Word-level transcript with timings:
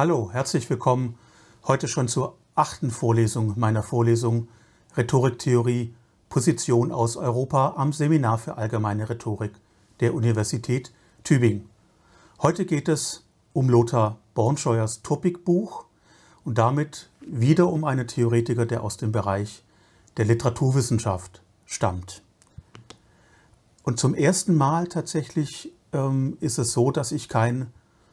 Hallo, 0.00 0.30
herzlich 0.32 0.70
willkommen 0.70 1.18
heute 1.66 1.86
schon 1.86 2.08
zur 2.08 2.38
achten 2.54 2.90
Vorlesung 2.90 3.52
meiner 3.58 3.82
Vorlesung 3.82 4.48
Rhetoriktheorie 4.96 5.94
Position 6.30 6.90
aus 6.90 7.18
Europa 7.18 7.74
am 7.76 7.92
Seminar 7.92 8.38
für 8.38 8.56
allgemeine 8.56 9.10
Rhetorik 9.10 9.52
der 10.00 10.14
Universität 10.14 10.90
Tübingen. 11.22 11.68
Heute 12.40 12.64
geht 12.64 12.88
es 12.88 13.26
um 13.52 13.68
Lothar 13.68 14.16
Bornscheuers 14.32 15.02
Topikbuch 15.02 15.84
und 16.46 16.56
damit 16.56 17.10
wieder 17.20 17.68
um 17.68 17.84
einen 17.84 18.06
Theoretiker, 18.06 18.64
der 18.64 18.82
aus 18.82 18.96
dem 18.96 19.12
Bereich 19.12 19.62
der 20.16 20.24
Literaturwissenschaft 20.24 21.42
stammt. 21.66 22.22
Und 23.82 24.00
zum 24.00 24.14
ersten 24.14 24.54
Mal 24.54 24.86
tatsächlich 24.86 25.74
ähm, 25.92 26.38
ist 26.40 26.56
es 26.56 26.72
so, 26.72 26.90
dass 26.90 27.12
ich 27.12 27.28
kein 27.28 27.70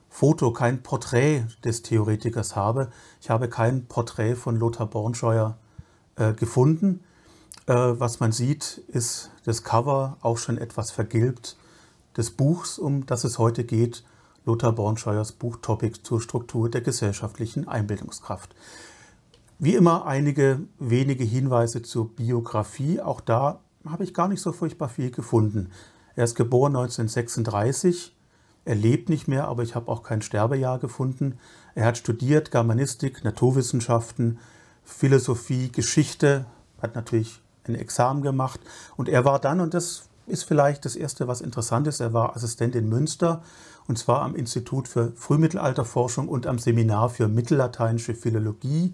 Foto, 0.10 0.52
kein 0.52 0.84
Porträt 0.84 1.46
des 1.64 1.82
Theoretikers 1.82 2.56
habe. 2.56 2.90
Ich 3.22 3.30
habe 3.30 3.50
kein 3.50 3.86
Porträt 3.86 4.36
von 4.36 4.58
Lothar 4.58 4.88
Bornscheuer 4.88 5.58
äh, 6.16 6.34
gefunden. 6.34 7.02
Äh, 7.68 7.74
was 7.74 8.20
man 8.20 8.32
sieht, 8.32 8.84
ist 8.88 9.32
das 9.46 9.64
Cover 9.64 10.18
auch 10.22 10.38
schon 10.38 10.58
etwas 10.58 10.92
vergilbt 10.92 11.58
des 12.16 12.32
Buchs, 12.32 12.80
um 12.80 13.06
das 13.06 13.24
es 13.24 13.38
heute 13.38 13.64
geht, 13.64 14.04
Lothar 14.46 14.72
Bornscheuers 14.72 15.34
Buch 15.34 15.58
Topic 15.62 16.00
zur 16.04 16.22
Struktur 16.22 16.70
der 16.70 16.82
gesellschaftlichen 16.82 17.68
Einbildungskraft. 17.68 18.56
Wie 19.60 19.76
immer 19.76 20.06
einige 20.06 20.62
wenige 20.80 21.24
Hinweise 21.24 21.82
zur 21.82 22.16
Biografie. 22.16 23.02
Auch 23.02 23.22
da 23.22 23.60
habe 23.86 24.04
ich 24.04 24.14
gar 24.14 24.28
nicht 24.28 24.42
so 24.42 24.52
furchtbar 24.52 24.90
viel 24.90 25.12
gefunden. 25.12 25.72
Er 26.16 26.24
ist 26.24 26.36
geboren 26.36 26.76
1936 26.76 28.16
er 28.68 28.76
lebt 28.76 29.08
nicht 29.08 29.30
mehr, 29.30 29.48
aber 29.48 29.64
ich 29.64 29.76
habe 29.76 29.90
auch 29.90 30.04
kein 30.04 30.22
Sterbejahr 30.22 30.78
gefunden. 30.78 31.40
Er 31.74 31.86
hat 31.86 31.98
studiert 31.98 32.52
Germanistik, 32.52 33.24
Naturwissenschaften, 33.24 34.40
Philosophie, 34.84 35.72
Geschichte, 35.72 36.46
hat 36.82 36.94
natürlich 36.94 37.42
ein 37.66 37.76
Examen 37.76 38.22
gemacht. 38.22 38.60
Und 38.98 39.08
er 39.08 39.24
war 39.24 39.40
dann, 39.40 39.62
und 39.62 39.74
das 39.74 40.10
ist 40.26 40.44
vielleicht 40.44 40.84
das 40.84 40.98
Erste, 40.98 41.30
was 41.30 41.40
interessant 41.40 41.88
ist, 41.88 42.02
er 42.02 42.12
war 42.12 42.36
Assistent 42.36 42.76
in 42.76 42.90
Münster 42.90 43.42
und 43.88 43.98
zwar 43.98 44.22
am 44.22 44.36
Institut 44.36 44.90
für 44.90 45.14
Frühmittelalterforschung 45.16 46.28
und 46.28 46.46
am 46.46 46.60
Seminar 46.60 47.10
für 47.10 47.30
mittellateinische 47.30 48.16
Philologie 48.16 48.94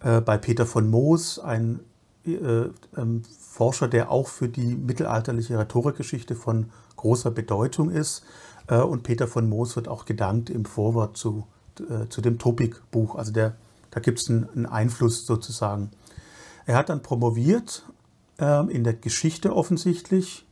äh, 0.00 0.20
bei 0.20 0.36
Peter 0.36 0.66
von 0.66 0.90
Moos, 0.90 1.38
ein 1.38 1.80
äh, 2.26 2.64
ähm, 2.96 3.22
Forscher, 3.40 3.88
der 3.88 4.10
auch 4.10 4.28
für 4.28 4.48
die 4.48 4.76
mittelalterliche 4.76 5.58
Rhetorikgeschichte 5.58 6.34
von 6.34 6.70
großer 6.96 7.30
Bedeutung 7.30 7.90
ist. 7.90 8.22
Äh, 8.70 8.76
und 8.76 9.02
Peter 9.02 9.26
von 9.26 9.48
Moos 9.48 9.76
wird 9.76 9.88
auch 9.88 10.06
gedankt 10.06 10.48
im 10.48 10.64
Vorwort 10.64 11.16
zu, 11.16 11.46
äh, 11.78 12.08
zu 12.08 12.22
dem 12.22 12.38
Topik-Buch. 12.38 13.16
Also 13.16 13.32
der, 13.32 13.56
da 13.90 14.00
gibt 14.00 14.20
es 14.20 14.30
einen, 14.30 14.66
Einfluss 14.66 15.26
sozusagen. 15.26 15.90
Er 16.64 16.76
hat 16.76 16.88
dann 16.88 17.02
promoviert 17.02 17.84
äh, 18.38 18.72
in 18.72 18.84
der 18.84 18.94
Geschichte 18.94 19.54
offensichtlich 19.54 20.46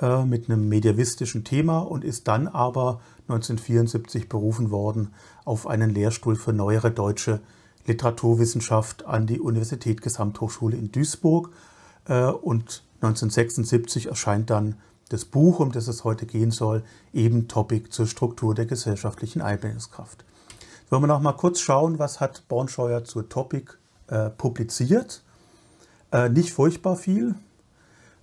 äh, 0.00 0.24
mit 0.24 0.48
einem 0.48 0.68
medievistischen 0.68 1.42
Thema 1.42 1.78
und 1.78 2.04
ist 2.04 2.28
dann 2.28 2.46
aber 2.46 3.00
1974 3.28 4.28
berufen 4.28 4.70
worden 4.70 5.14
auf 5.44 5.66
einen 5.66 5.90
Lehrstuhl 5.90 6.36
für 6.36 6.52
neuere 6.52 6.90
deutsche 6.90 7.40
Literaturwissenschaft 7.86 9.06
an 9.06 9.26
die 9.26 9.40
Universität 9.40 10.02
Gesamthochschule 10.02 10.76
in 10.76 10.92
Duisburg. 10.92 11.50
Und 12.06 12.82
1976 13.00 14.06
erscheint 14.06 14.50
dann 14.50 14.74
das 15.10 15.24
Buch, 15.24 15.60
um 15.60 15.72
das 15.72 15.88
es 15.88 16.04
heute 16.04 16.24
gehen 16.24 16.50
soll, 16.50 16.82
eben 17.12 17.46
Topic 17.46 17.90
zur 17.90 18.06
Struktur 18.06 18.54
der 18.54 18.66
gesellschaftlichen 18.66 19.42
Einbildungskraft. 19.42 20.24
Wollen 20.88 21.02
wir 21.02 21.08
noch 21.08 21.20
mal 21.20 21.32
kurz 21.32 21.60
schauen, 21.60 21.98
was 21.98 22.20
hat 22.20 22.44
Bornscheuer 22.48 23.04
zur 23.04 23.28
Topic 23.28 23.72
äh, 24.08 24.30
publiziert. 24.30 25.22
Äh, 26.12 26.28
nicht 26.30 26.52
furchtbar 26.52 26.96
viel. 26.96 27.34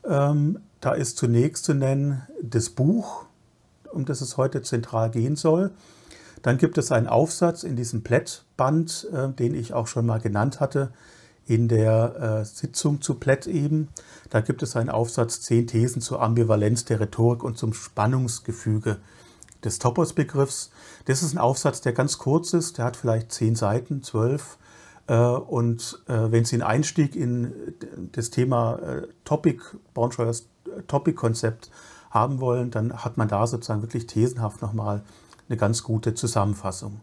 Ähm, 0.06 0.60
da 0.82 0.94
ist 0.94 1.18
zunächst 1.18 1.66
zu 1.66 1.74
nennen 1.74 2.22
das 2.42 2.70
Buch, 2.70 3.26
um 3.92 4.06
das 4.06 4.22
es 4.22 4.38
heute 4.38 4.62
zentral 4.62 5.12
gehen 5.12 5.36
soll. 5.36 5.72
Dann 6.42 6.58
gibt 6.58 6.78
es 6.78 6.92
einen 6.92 7.08
Aufsatz 7.08 7.64
in 7.64 7.76
diesem 7.76 8.04
Plättband, 8.04 9.08
äh, 9.14 9.30
den 9.30 9.56
ich 9.56 9.74
auch 9.74 9.88
schon 9.88 10.06
mal 10.06 10.20
genannt 10.20 10.60
hatte, 10.60 10.92
in 11.48 11.68
der 11.68 12.42
äh, 12.42 12.46
Sitzung 12.46 13.02
zu 13.02 13.16
Plätt 13.16 13.48
eben. 13.48 13.88
Da 14.30 14.42
gibt 14.42 14.64
es 14.64 14.76
einen 14.76 14.90
Aufsatz 14.90 15.42
Zehn 15.42 15.68
Thesen 15.68 16.02
zur 16.02 16.22
Ambivalenz 16.22 16.86
der 16.86 17.00
Rhetorik 17.00 17.44
und 17.44 17.58
zum 17.58 17.74
Spannungsgefüge 17.74 18.98
des 19.64 19.80
Topos-Begriffs. 19.80 20.72
Das 21.06 21.24
ist 21.24 21.34
ein 21.34 21.40
Aufsatz, 21.40 21.82
der 21.82 21.94
ganz 21.94 22.18
kurz 22.18 22.54
ist, 22.54 22.78
der 22.78 22.86
hat 22.86 22.98
vielleicht 22.98 23.32
zehn 23.32 23.56
Seiten, 23.56 24.04
zwölf. 24.04 24.58
Äh, 25.08 25.18
und 25.18 26.04
äh, 26.08 26.32
wenn 26.32 26.46
Sie 26.46 26.56
einen 26.56 26.64
Einstieg 26.64 27.16
in 27.16 27.54
das 28.12 28.30
Thema 28.30 28.78
äh, 28.80 29.08
Topic, 29.24 29.64
Braunschweigs 29.94 30.48
Topic-Konzept 30.88 31.72
haben 32.12 32.40
wollen, 32.40 32.72
dann 32.72 32.94
hat 33.04 33.18
man 33.18 33.28
da 33.28 33.48
sozusagen 33.48 33.82
wirklich 33.82 34.06
thesenhaft 34.06 34.62
nochmal 34.62 35.04
eine 35.48 35.58
ganz 35.58 35.82
gute 35.84 36.14
Zusammenfassung. 36.14 37.02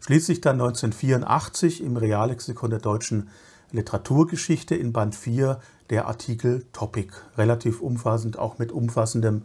Schließlich 0.00 0.40
dann 0.40 0.60
1984 0.60 1.82
im 1.82 1.96
Reallexikon 1.96 2.70
der 2.70 2.78
deutschen 2.78 3.28
Literaturgeschichte 3.72 4.74
in 4.74 4.92
Band 4.92 5.14
4 5.14 5.60
der 5.90 6.06
Artikel 6.06 6.64
Topic. 6.72 7.12
Relativ 7.36 7.80
umfassend, 7.80 8.38
auch 8.38 8.58
mit 8.58 8.72
umfassendem 8.72 9.44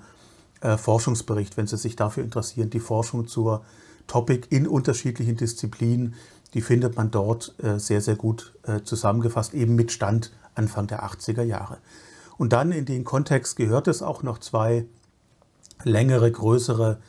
äh, 0.62 0.78
Forschungsbericht, 0.78 1.58
wenn 1.58 1.68
Sie 1.68 1.78
sich 1.78 1.96
dafür 1.96 2.24
interessieren. 2.24 2.70
Die 2.70 2.80
Forschung 2.80 3.28
zur 3.28 3.64
Topic 4.08 4.48
in 4.50 4.68
unterschiedlichen 4.68 5.36
Disziplinen, 5.38 6.16
die 6.54 6.62
findet 6.62 6.96
man 6.96 7.12
dort 7.12 7.56
äh, 7.62 7.80
sehr, 7.80 8.02
sehr 8.02 8.16
gut 8.16 8.54
äh, 8.64 8.82
zusammengefasst, 8.82 9.54
eben 9.54 9.76
mit 9.76 9.92
Stand 9.92 10.32
Anfang 10.54 10.88
der 10.88 11.04
80er 11.04 11.44
Jahre. 11.44 11.78
Und 12.38 12.54
dann 12.54 12.72
in 12.72 12.86
den 12.86 13.04
Kontext 13.04 13.56
gehört 13.56 13.88
es 13.88 14.02
auch 14.02 14.24
noch 14.24 14.40
zwei 14.40 14.86
längere, 15.84 16.32
größere 16.32 17.00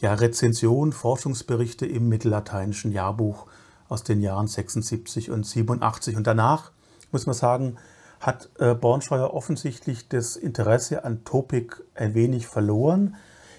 ja, 0.00 0.14
Rezensionen, 0.14 0.92
Forschungsberichte 0.92 1.86
im 1.86 2.08
mittellateinischen 2.08 2.92
Jahrbuch 2.92 3.46
aus 3.88 4.02
den 4.02 4.20
Jahren 4.20 4.46
76 4.46 5.30
und 5.30 5.46
87. 5.46 6.16
Und 6.16 6.26
danach, 6.26 6.70
muss 7.12 7.26
man 7.26 7.34
sagen, 7.34 7.76
hat 8.20 8.48
äh, 8.58 8.74
Bornscheuer 8.74 9.32
offensichtlich 9.34 10.08
das 10.08 10.36
Interesse 10.36 11.04
an 11.04 11.24
Topik 11.24 11.82
ein 11.94 12.14
wenig 12.14 12.46
verloren. 12.46 13.16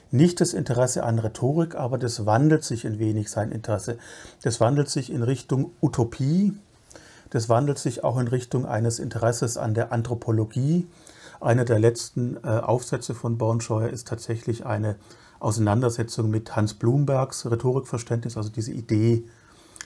Nicht 0.09 0.41
das 0.41 0.53
Interesse 0.53 1.03
an 1.03 1.19
Rhetorik, 1.19 1.75
aber 1.75 1.97
das 1.97 2.25
wandelt 2.25 2.63
sich 2.63 2.85
ein 2.87 2.97
wenig 2.97 3.29
sein 3.29 3.51
Interesse. 3.51 3.97
Das 4.41 4.59
wandelt 4.59 4.89
sich 4.89 5.11
in 5.11 5.21
Richtung 5.21 5.71
Utopie. 5.81 6.53
Das 7.29 7.49
wandelt 7.49 7.77
sich 7.77 8.03
auch 8.03 8.17
in 8.17 8.27
Richtung 8.27 8.65
eines 8.65 8.99
Interesses 8.99 9.57
an 9.57 9.73
der 9.73 9.91
Anthropologie. 9.91 10.87
Einer 11.39 11.65
der 11.65 11.77
letzten 11.77 12.37
äh, 12.37 12.47
Aufsätze 12.47 13.13
von 13.13 13.37
Bornscheuer 13.37 13.89
ist 13.89 14.07
tatsächlich 14.07 14.65
eine 14.65 14.95
Auseinandersetzung 15.39 16.29
mit 16.29 16.55
Hans 16.55 16.73
Blumbergs 16.73 17.45
Rhetorikverständnis, 17.45 18.37
also 18.37 18.49
diese 18.49 18.71
Idee 18.71 19.25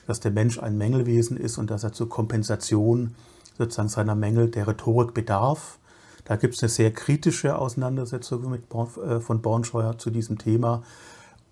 dass 0.06 0.20
der 0.20 0.30
Mensch 0.30 0.58
ein 0.58 0.78
Mängelwesen 0.78 1.36
ist 1.36 1.58
und 1.58 1.70
dass 1.70 1.84
er 1.84 1.92
zur 1.92 2.08
Kompensation 2.08 3.14
sozusagen 3.58 3.88
seiner 3.88 4.14
Mängel 4.14 4.48
der 4.50 4.66
Rhetorik 4.66 5.14
bedarf. 5.14 5.78
Da 6.24 6.36
gibt 6.36 6.54
es 6.54 6.62
eine 6.62 6.68
sehr 6.68 6.92
kritische 6.92 7.58
Auseinandersetzung 7.58 8.50
mit, 8.50 8.62
äh, 8.72 9.20
von 9.20 9.42
Bornscheuer 9.42 9.98
zu 9.98 10.10
diesem 10.10 10.38
Thema. 10.38 10.82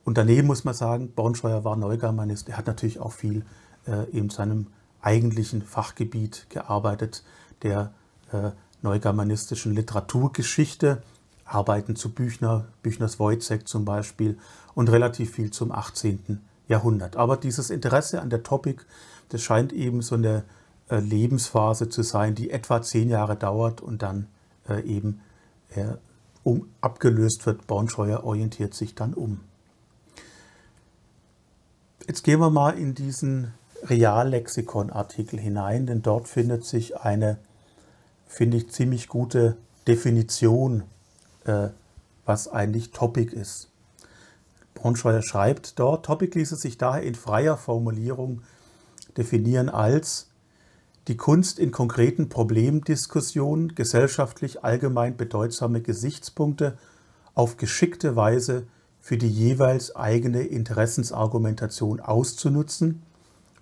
Und 0.05 0.17
daneben 0.17 0.47
muss 0.47 0.65
man 0.65 0.75
sagen, 0.75 1.13
Bornscheuer 1.13 1.65
war 1.65 1.77
Neugermanist. 1.77 2.49
Er 2.49 2.57
hat 2.57 2.67
natürlich 2.67 3.01
auch 3.01 3.13
viel 3.13 3.45
äh, 3.87 4.09
in 4.11 4.31
seinem 4.31 4.69
eigentlichen 5.03 5.63
Fachgebiet 5.63 6.47
gearbeitet, 6.51 7.25
der 7.63 7.93
äh, 8.33 8.51
neugermanistischen 8.83 9.75
Literaturgeschichte, 9.75 11.03
Arbeiten 11.45 11.97
zu 11.97 12.11
Büchner, 12.11 12.67
Büchners 12.83 13.19
Wojcek 13.19 13.67
zum 13.67 13.85
Beispiel 13.85 14.39
und 14.75 14.89
relativ 14.89 15.33
viel 15.33 15.51
zum 15.51 15.73
18. 15.73 16.41
Jahrhundert. 16.71 17.17
Aber 17.17 17.37
dieses 17.37 17.69
Interesse 17.69 18.23
an 18.23 18.31
der 18.31 18.45
Topic, 18.45 18.83
das 19.29 19.43
scheint 19.43 19.73
eben 19.73 20.03
so 20.03 20.15
eine 20.15 20.45
äh, 20.89 21.01
Lebensphase 21.01 21.89
zu 21.89 22.03
sein, 22.03 22.37
die 22.37 22.51
etwa 22.51 22.81
zehn 22.81 23.11
Jahre 23.11 23.37
dauert 23.37 23.81
und 23.81 24.03
dann 24.03 24.29
äh, 24.69 24.81
eben 24.83 25.21
äh, 25.75 25.95
um, 26.45 26.69
abgelöst 26.81 27.45
wird. 27.45 27.67
Bornscheuer 27.67 28.23
orientiert 28.23 28.75
sich 28.75 28.95
dann 28.95 29.15
um. 29.15 29.41
Jetzt 32.07 32.23
gehen 32.23 32.39
wir 32.39 32.51
mal 32.51 32.79
in 32.79 32.95
diesen 32.95 33.53
Reallexikon-Artikel 33.83 35.41
hinein, 35.41 35.87
denn 35.87 36.03
dort 36.03 36.29
findet 36.29 36.65
sich 36.65 36.99
eine, 37.01 37.39
finde 38.27 38.59
ich, 38.59 38.71
ziemlich 38.71 39.09
gute 39.09 39.57
Definition, 39.87 40.83
was 42.27 42.49
eigentlich 42.49 42.91
Topic 42.91 43.35
ist. 43.35 43.70
Braunschweiger 44.75 45.23
schreibt 45.23 45.79
dort, 45.79 46.07
Topic 46.07 46.39
ließe 46.39 46.57
sich 46.57 46.79
daher 46.79 47.03
in 47.03 47.15
freier 47.15 47.57
Formulierung 47.57 48.43
definieren 49.17 49.69
als 49.69 50.31
die 51.09 51.17
Kunst 51.17 51.59
in 51.59 51.73
konkreten 51.73 52.29
Problemdiskussionen 52.29 53.75
gesellschaftlich 53.75 54.63
allgemein 54.65 55.17
bedeutsame 55.17 55.81
Gesichtspunkte 55.81 56.77
auf 57.35 57.57
geschickte 57.57 58.17
Weise 58.17 58.67
für 59.01 59.17
die 59.17 59.31
jeweils 59.31 59.97
eigene 59.97 60.43
Interessensargumentation 60.43 62.01
auszunutzen, 62.01 63.03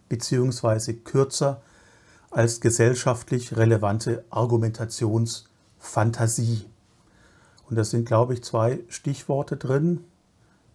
beziehungsweise 0.08 0.94
kürzer 0.94 1.62
als 2.30 2.60
gesellschaftlich 2.60 3.56
relevante 3.56 4.24
Argumentationsfantasie. 4.30 6.66
Und 7.70 7.76
das 7.76 7.90
sind, 7.90 8.04
glaube 8.04 8.34
ich, 8.34 8.42
zwei 8.42 8.80
Stichworte 8.88 9.56
drin, 9.56 10.00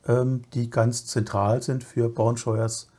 die 0.05 0.69
ganz 0.69 1.05
zentral 1.05 1.61
sind 1.61 1.83
für 1.83 2.09
Bornscheuers 2.09 2.89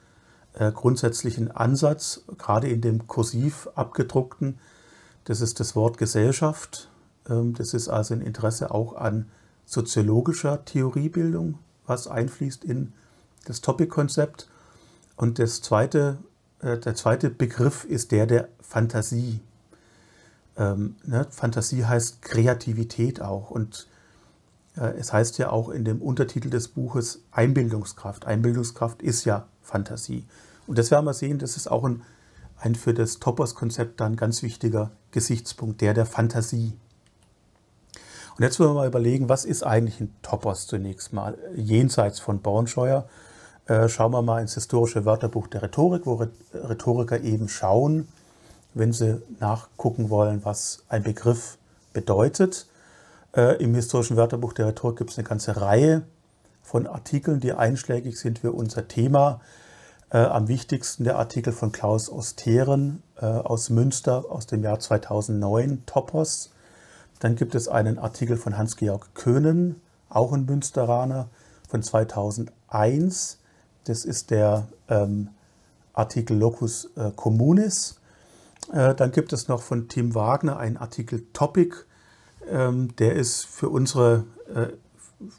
äh, 0.54 0.70
grundsätzlichen 0.72 1.50
Ansatz, 1.50 2.22
gerade 2.38 2.68
in 2.68 2.80
dem 2.80 3.06
kursiv 3.06 3.68
abgedruckten. 3.74 4.58
Das 5.24 5.40
ist 5.40 5.60
das 5.60 5.74
Wort 5.74 5.98
Gesellschaft. 5.98 6.88
Ähm, 7.28 7.54
das 7.54 7.74
ist 7.74 7.88
also 7.88 8.14
ein 8.14 8.20
Interesse 8.20 8.70
auch 8.70 8.94
an 8.94 9.28
soziologischer 9.66 10.64
Theoriebildung, 10.64 11.58
was 11.86 12.06
einfließt 12.06 12.64
in 12.64 12.92
das 13.46 13.60
Topic-Konzept. 13.60 14.48
Und 15.16 15.38
das 15.38 15.60
zweite, 15.60 16.18
äh, 16.60 16.78
der 16.78 16.94
zweite 16.94 17.30
Begriff 17.30 17.84
ist 17.84 18.12
der 18.12 18.26
der 18.26 18.48
Fantasie. 18.60 19.40
Ähm, 20.56 20.96
ne? 21.04 21.26
Fantasie 21.30 21.84
heißt 21.84 22.22
Kreativität 22.22 23.20
auch. 23.20 23.50
Und 23.50 23.88
es 24.76 25.12
heißt 25.12 25.38
ja 25.38 25.50
auch 25.50 25.68
in 25.68 25.84
dem 25.84 26.02
Untertitel 26.02 26.50
des 26.50 26.68
Buches 26.68 27.22
Einbildungskraft. 27.30 28.26
Einbildungskraft 28.26 29.02
ist 29.02 29.24
ja 29.24 29.46
Fantasie. 29.62 30.24
Und 30.66 30.78
das 30.78 30.90
werden 30.90 31.04
wir 31.04 31.14
sehen, 31.14 31.38
das 31.38 31.56
ist 31.56 31.70
auch 31.70 31.84
ein, 31.84 32.02
ein 32.58 32.74
für 32.74 32.94
das 32.94 33.20
Topos-Konzept 33.20 34.00
dann 34.00 34.16
ganz 34.16 34.42
wichtiger 34.42 34.90
Gesichtspunkt, 35.12 35.80
der 35.80 35.94
der 35.94 36.06
Fantasie. 36.06 36.72
Und 38.36 38.42
jetzt 38.42 38.58
wollen 38.58 38.70
wir 38.70 38.74
mal 38.74 38.88
überlegen, 38.88 39.28
was 39.28 39.44
ist 39.44 39.62
eigentlich 39.62 40.00
ein 40.00 40.14
Topos 40.22 40.66
zunächst 40.66 41.12
mal, 41.12 41.38
jenseits 41.54 42.18
von 42.18 42.40
Bornscheuer. 42.40 43.06
Äh, 43.66 43.88
schauen 43.88 44.12
wir 44.12 44.22
mal 44.22 44.40
ins 44.40 44.54
historische 44.54 45.04
Wörterbuch 45.04 45.46
der 45.46 45.62
Rhetorik, 45.62 46.04
wo 46.04 46.26
Rhetoriker 46.52 47.20
eben 47.20 47.48
schauen, 47.48 48.08
wenn 48.74 48.92
sie 48.92 49.22
nachgucken 49.38 50.10
wollen, 50.10 50.44
was 50.44 50.82
ein 50.88 51.04
Begriff 51.04 51.58
bedeutet. 51.92 52.66
Äh, 53.36 53.62
Im 53.62 53.74
historischen 53.74 54.16
Wörterbuch 54.16 54.52
der 54.52 54.68
Rhetorik 54.68 54.98
gibt 54.98 55.10
es 55.10 55.18
eine 55.18 55.26
ganze 55.26 55.60
Reihe 55.60 56.02
von 56.62 56.86
Artikeln, 56.86 57.40
die 57.40 57.52
einschlägig 57.52 58.18
sind 58.18 58.38
für 58.38 58.52
unser 58.52 58.86
Thema. 58.86 59.40
Äh, 60.10 60.18
am 60.18 60.46
wichtigsten 60.46 61.02
der 61.02 61.18
Artikel 61.18 61.52
von 61.52 61.72
Klaus 61.72 62.08
Osteren 62.08 63.02
äh, 63.16 63.26
aus 63.26 63.70
Münster 63.70 64.26
aus 64.28 64.46
dem 64.46 64.62
Jahr 64.62 64.78
2009, 64.78 65.82
Topos. 65.84 66.52
Dann 67.18 67.34
gibt 67.34 67.56
es 67.56 67.66
einen 67.66 67.98
Artikel 67.98 68.36
von 68.36 68.56
Hans-Georg 68.56 69.14
Köhnen, 69.14 69.80
auch 70.08 70.32
ein 70.32 70.44
Münsteraner, 70.44 71.28
von 71.68 71.82
2001. 71.82 73.40
Das 73.84 74.04
ist 74.04 74.30
der 74.30 74.68
ähm, 74.88 75.30
Artikel 75.92 76.36
Locus 76.36 76.90
äh, 76.96 77.10
Communis. 77.16 77.98
Äh, 78.72 78.94
dann 78.94 79.10
gibt 79.10 79.32
es 79.32 79.48
noch 79.48 79.62
von 79.62 79.88
Tim 79.88 80.14
Wagner 80.14 80.56
einen 80.56 80.76
Artikel 80.76 81.26
Topic. 81.32 81.74
Ähm, 82.50 82.94
der 82.96 83.14
ist 83.14 83.46
für, 83.46 83.68
unsere, 83.68 84.24
äh, 84.54 84.68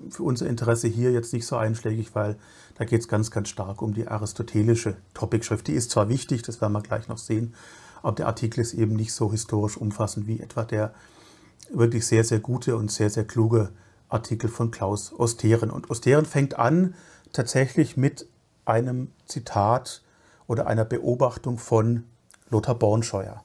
für 0.09 0.23
unser 0.23 0.47
Interesse 0.47 0.87
hier 0.87 1.11
jetzt 1.11 1.33
nicht 1.33 1.45
so 1.45 1.55
einschlägig, 1.55 2.15
weil 2.15 2.37
da 2.77 2.85
geht 2.85 3.01
es 3.01 3.07
ganz, 3.07 3.31
ganz 3.31 3.49
stark 3.49 3.81
um 3.81 3.93
die 3.93 4.07
aristotelische 4.07 4.97
Topicschrift. 5.13 5.67
Die 5.67 5.73
ist 5.73 5.91
zwar 5.91 6.09
wichtig, 6.09 6.41
das 6.41 6.61
werden 6.61 6.73
wir 6.73 6.81
gleich 6.81 7.07
noch 7.07 7.17
sehen, 7.17 7.53
aber 8.01 8.15
der 8.15 8.27
Artikel 8.27 8.59
ist 8.59 8.73
eben 8.73 8.95
nicht 8.95 9.13
so 9.13 9.31
historisch 9.31 9.77
umfassend 9.77 10.27
wie 10.27 10.39
etwa 10.39 10.63
der 10.63 10.93
wirklich 11.71 12.05
sehr, 12.05 12.23
sehr 12.23 12.39
gute 12.39 12.75
und 12.75 12.91
sehr, 12.91 13.09
sehr 13.09 13.25
kluge 13.25 13.69
Artikel 14.09 14.49
von 14.49 14.71
Klaus 14.71 15.11
Osteren. 15.13 15.71
Und 15.71 15.89
Osteren 15.89 16.25
fängt 16.25 16.59
an 16.59 16.93
tatsächlich 17.33 17.97
mit 17.97 18.27
einem 18.65 19.11
Zitat 19.25 20.03
oder 20.47 20.67
einer 20.67 20.85
Beobachtung 20.85 21.57
von 21.57 22.03
Lothar 22.49 22.75
Bornscheuer, 22.75 23.43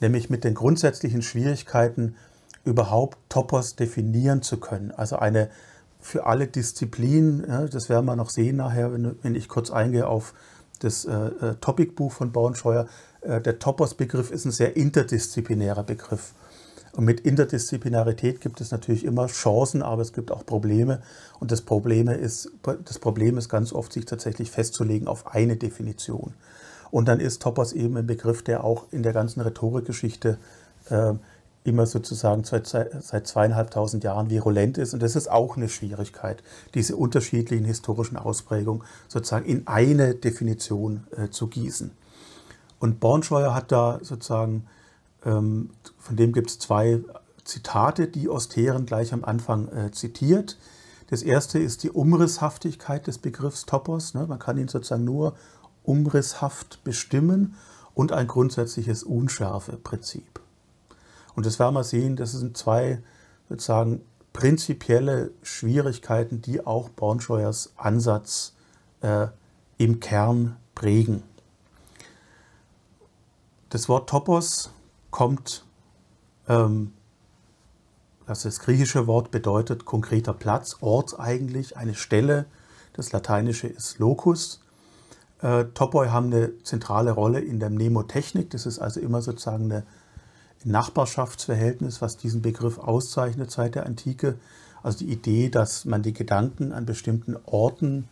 nämlich 0.00 0.30
mit 0.30 0.44
den 0.44 0.54
grundsätzlichen 0.54 1.22
Schwierigkeiten, 1.22 2.16
überhaupt 2.64 3.18
Topos 3.28 3.76
definieren 3.76 4.42
zu 4.42 4.58
können. 4.58 4.90
Also 4.92 5.16
eine 5.16 5.50
für 6.00 6.26
alle 6.26 6.46
Disziplinen, 6.46 7.44
ja, 7.46 7.66
das 7.66 7.88
werden 7.88 8.06
wir 8.06 8.16
noch 8.16 8.30
sehen 8.30 8.56
nachher, 8.56 8.92
wenn, 8.92 9.16
wenn 9.22 9.34
ich 9.34 9.48
kurz 9.48 9.70
eingehe 9.70 10.06
auf 10.06 10.34
das 10.80 11.04
äh, 11.04 11.12
äh 11.12 11.54
Topicbuch 11.60 12.12
von 12.12 12.32
Bornscheuer. 12.32 12.86
Äh, 13.20 13.40
der 13.40 13.58
Topos-Begriff 13.58 14.30
ist 14.30 14.46
ein 14.46 14.50
sehr 14.50 14.76
interdisziplinärer 14.76 15.82
Begriff. 15.82 16.32
Und 16.92 17.04
mit 17.04 17.20
Interdisziplinarität 17.20 18.40
gibt 18.40 18.60
es 18.60 18.72
natürlich 18.72 19.04
immer 19.04 19.26
Chancen, 19.26 19.82
aber 19.82 20.02
es 20.02 20.12
gibt 20.12 20.32
auch 20.32 20.44
Probleme. 20.44 21.02
Und 21.38 21.52
das 21.52 21.60
Problem 21.60 22.08
ist, 22.08 22.50
das 22.84 22.98
Problem 22.98 23.38
ist 23.38 23.48
ganz 23.48 23.72
oft, 23.72 23.92
sich 23.92 24.06
tatsächlich 24.06 24.50
festzulegen 24.50 25.06
auf 25.06 25.32
eine 25.32 25.56
Definition. 25.56 26.34
Und 26.90 27.06
dann 27.06 27.20
ist 27.20 27.42
Topos 27.42 27.72
eben 27.72 27.96
ein 27.96 28.06
Begriff, 28.06 28.42
der 28.42 28.64
auch 28.64 28.86
in 28.90 29.04
der 29.04 29.12
ganzen 29.12 29.40
Rhetorikgeschichte 29.40 30.38
äh, 30.88 31.12
immer 31.62 31.86
sozusagen 31.86 32.44
seit, 32.44 32.66
seit 32.66 33.26
zweieinhalbtausend 33.26 34.02
Jahren 34.02 34.30
virulent 34.30 34.78
ist. 34.78 34.94
Und 34.94 35.02
das 35.02 35.14
ist 35.14 35.30
auch 35.30 35.56
eine 35.56 35.68
Schwierigkeit, 35.68 36.42
diese 36.74 36.96
unterschiedlichen 36.96 37.66
historischen 37.66 38.16
Ausprägungen 38.16 38.82
sozusagen 39.08 39.44
in 39.44 39.66
eine 39.66 40.14
Definition 40.14 41.06
äh, 41.16 41.28
zu 41.28 41.48
gießen. 41.48 41.90
Und 42.78 42.98
Bornscheuer 42.98 43.54
hat 43.54 43.72
da 43.72 43.98
sozusagen 44.02 44.66
ähm, 45.24 45.70
von 45.98 46.16
dem 46.16 46.32
gibt 46.32 46.50
es 46.50 46.58
zwei 46.58 47.00
Zitate, 47.44 48.08
die 48.08 48.28
Osteren 48.28 48.86
gleich 48.86 49.12
am 49.12 49.24
Anfang 49.24 49.68
äh, 49.68 49.90
zitiert. 49.90 50.56
Das 51.08 51.22
erste 51.22 51.58
ist 51.58 51.82
die 51.82 51.90
Umrisshaftigkeit 51.90 53.06
des 53.06 53.18
Begriffs 53.18 53.66
Topos. 53.66 54.14
Ne? 54.14 54.26
Man 54.26 54.38
kann 54.38 54.58
ihn 54.58 54.68
sozusagen 54.68 55.04
nur 55.04 55.34
umrisshaft 55.82 56.84
bestimmen 56.84 57.54
und 57.94 58.12
ein 58.12 58.28
grundsätzliches 58.28 59.02
Unschärfeprinzip. 59.02 60.40
Und 61.34 61.46
das 61.46 61.58
werden 61.58 61.74
wir 61.74 61.84
sehen, 61.84 62.16
das 62.16 62.32
sind 62.32 62.56
zwei 62.56 63.02
sozusagen 63.48 64.02
prinzipielle 64.32 65.32
Schwierigkeiten, 65.42 66.40
die 66.40 66.64
auch 66.66 66.88
Bornscheuers 66.88 67.72
Ansatz 67.76 68.54
äh, 69.00 69.28
im 69.78 70.00
Kern 70.00 70.56
prägen. 70.74 71.22
Das 73.70 73.88
Wort 73.88 74.08
Topos 74.08 74.70
kommt, 75.10 75.64
ähm, 76.48 76.92
das, 78.26 78.42
das 78.42 78.60
griechische 78.60 79.06
Wort 79.06 79.30
bedeutet 79.30 79.84
konkreter 79.84 80.32
Platz, 80.32 80.76
Ort 80.80 81.18
eigentlich, 81.18 81.76
eine 81.76 81.94
Stelle. 81.94 82.46
Das 82.92 83.12
lateinische 83.12 83.66
ist 83.66 83.98
Locus. 83.98 84.60
Äh, 85.42 85.64
Topoi 85.74 86.08
haben 86.08 86.26
eine 86.26 86.62
zentrale 86.62 87.12
Rolle 87.12 87.40
in 87.40 87.60
der 87.60 87.70
Mnemotechnik. 87.70 88.50
Das 88.50 88.66
ist 88.66 88.78
also 88.78 89.00
immer 89.00 89.22
sozusagen 89.22 89.64
eine, 89.64 89.76
ein 89.76 89.84
Nachbarschaftsverhältnis, 90.64 92.02
was 92.02 92.16
diesen 92.16 92.42
Begriff 92.42 92.78
auszeichnet 92.78 93.50
seit 93.50 93.74
der 93.74 93.86
Antike. 93.86 94.36
Also 94.82 94.98
die 94.98 95.12
Idee, 95.12 95.48
dass 95.48 95.84
man 95.84 96.02
die 96.02 96.12
Gedanken 96.12 96.72
an 96.72 96.86
bestimmten 96.86 97.36
Orten 97.46 98.08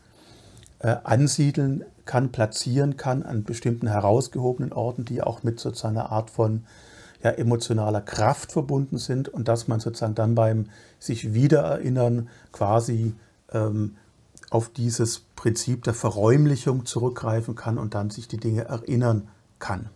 äh, 0.81 0.97
ansiedeln 1.05 1.85
kann, 2.05 2.31
platzieren 2.31 2.97
kann, 2.97 3.23
an 3.23 3.45
bestimmten 3.45 3.88
herausgehobenen 3.88 4.73
Orten, 4.73 5.05
die 5.05 5.23
auch 5.23 5.43
mit 5.43 5.61
sozusagen 5.61 5.97
einer 5.97 6.11
Art 6.11 6.31
von 6.31 6.64
ja, 7.23 7.31
emotionaler 7.31 8.00
Kraft 8.00 8.52
verbunden 8.52 8.99
sind 8.99 9.28
und 9.28 9.49
dass 9.49 9.69
man 9.69 9.81
sozusagen 9.81 10.14
dann 10.14 10.35
beim 10.35 10.67
sich 10.99 11.35
wiedererinnern 11.35 12.28
quasi 12.52 13.14
ähm, 13.52 13.97
auf 14.50 14.71
dieses 14.71 15.21
Prinzip 15.37 15.85
der 15.85 15.95
Verräumlichung 15.95 16.87
zurückgreifen 16.87 17.55
kann 17.55 17.78
und 17.78 17.95
dann 17.95 18.11
sich 18.11 18.28
die 18.28 18.38
Dinge 18.38 18.64
erinnern 18.64 19.28
kann. 19.59 19.90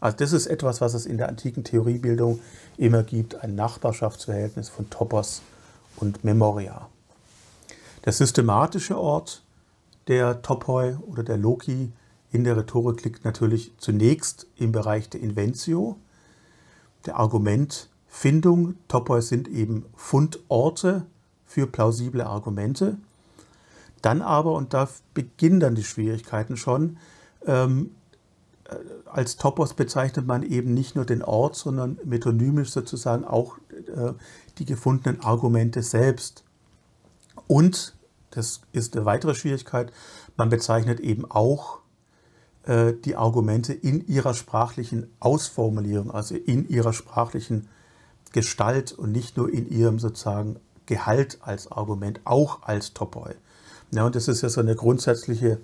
Also 0.00 0.16
das 0.16 0.32
ist 0.32 0.46
etwas, 0.46 0.80
was 0.80 0.94
es 0.94 1.06
in 1.06 1.18
der 1.18 1.28
antiken 1.28 1.62
Theoriebildung 1.62 2.40
immer 2.78 3.02
gibt, 3.02 3.36
ein 3.42 3.54
Nachbarschaftsverhältnis 3.54 4.70
von 4.70 4.88
Topos 4.88 5.42
und 5.96 6.24
Memoria. 6.24 6.88
Der 8.04 8.12
systematische 8.12 8.98
Ort 8.98 9.42
der 10.08 10.40
Topoi 10.40 10.96
oder 11.06 11.22
der 11.22 11.36
Loki 11.36 11.92
in 12.32 12.44
der 12.44 12.56
Rhetorik 12.56 13.04
liegt 13.04 13.24
natürlich 13.24 13.72
zunächst 13.78 14.46
im 14.56 14.72
Bereich 14.72 15.10
der 15.10 15.20
Inventio, 15.20 15.96
der 17.04 17.16
Argumentfindung. 17.16 18.76
Topoi 18.88 19.20
sind 19.20 19.48
eben 19.48 19.84
Fundorte 19.94 21.04
für 21.44 21.66
plausible 21.66 22.24
Argumente. 22.24 22.96
Dann 24.00 24.22
aber, 24.22 24.54
und 24.54 24.72
da 24.72 24.88
beginnen 25.12 25.60
dann 25.60 25.74
die 25.74 25.84
Schwierigkeiten 25.84 26.56
schon, 26.56 26.96
ähm, 27.46 27.86
äh, 27.86 27.99
als 29.06 29.36
Topos 29.36 29.74
bezeichnet 29.74 30.26
man 30.26 30.42
eben 30.42 30.74
nicht 30.74 30.96
nur 30.96 31.04
den 31.04 31.22
Ort, 31.22 31.56
sondern 31.56 31.98
metonymisch 32.04 32.70
sozusagen 32.70 33.24
auch 33.24 33.58
äh, 33.94 34.12
die 34.58 34.64
gefundenen 34.64 35.22
Argumente 35.22 35.82
selbst. 35.82 36.44
Und, 37.46 37.94
das 38.30 38.60
ist 38.72 38.96
eine 38.96 39.04
weitere 39.04 39.34
Schwierigkeit, 39.34 39.92
man 40.36 40.50
bezeichnet 40.50 41.00
eben 41.00 41.28
auch 41.30 41.80
äh, 42.64 42.92
die 42.92 43.16
Argumente 43.16 43.72
in 43.72 44.06
ihrer 44.06 44.34
sprachlichen 44.34 45.10
Ausformulierung, 45.18 46.10
also 46.10 46.34
in 46.34 46.68
ihrer 46.68 46.92
sprachlichen 46.92 47.68
Gestalt 48.32 48.92
und 48.92 49.12
nicht 49.12 49.36
nur 49.36 49.52
in 49.52 49.68
ihrem 49.68 49.98
sozusagen 49.98 50.60
Gehalt 50.86 51.38
als 51.42 51.70
Argument, 51.70 52.20
auch 52.24 52.62
als 52.62 52.94
Topoi. 52.94 53.34
Ja, 53.92 54.06
und 54.06 54.14
das 54.14 54.28
ist 54.28 54.42
ja 54.42 54.48
so 54.48 54.60
eine 54.60 54.76
grundsätzliche 54.76 55.60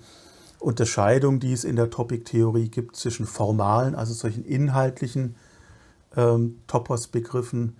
Unterscheidung, 0.59 1.39
die 1.39 1.53
es 1.53 1.63
in 1.63 1.75
der 1.75 1.89
Topic-Theorie 1.89 2.69
gibt 2.69 2.95
zwischen 2.95 3.25
formalen, 3.25 3.95
also 3.95 4.13
solchen 4.13 4.43
inhaltlichen 4.43 5.35
ähm, 6.15 6.59
Topos-Begriffen, 6.67 7.77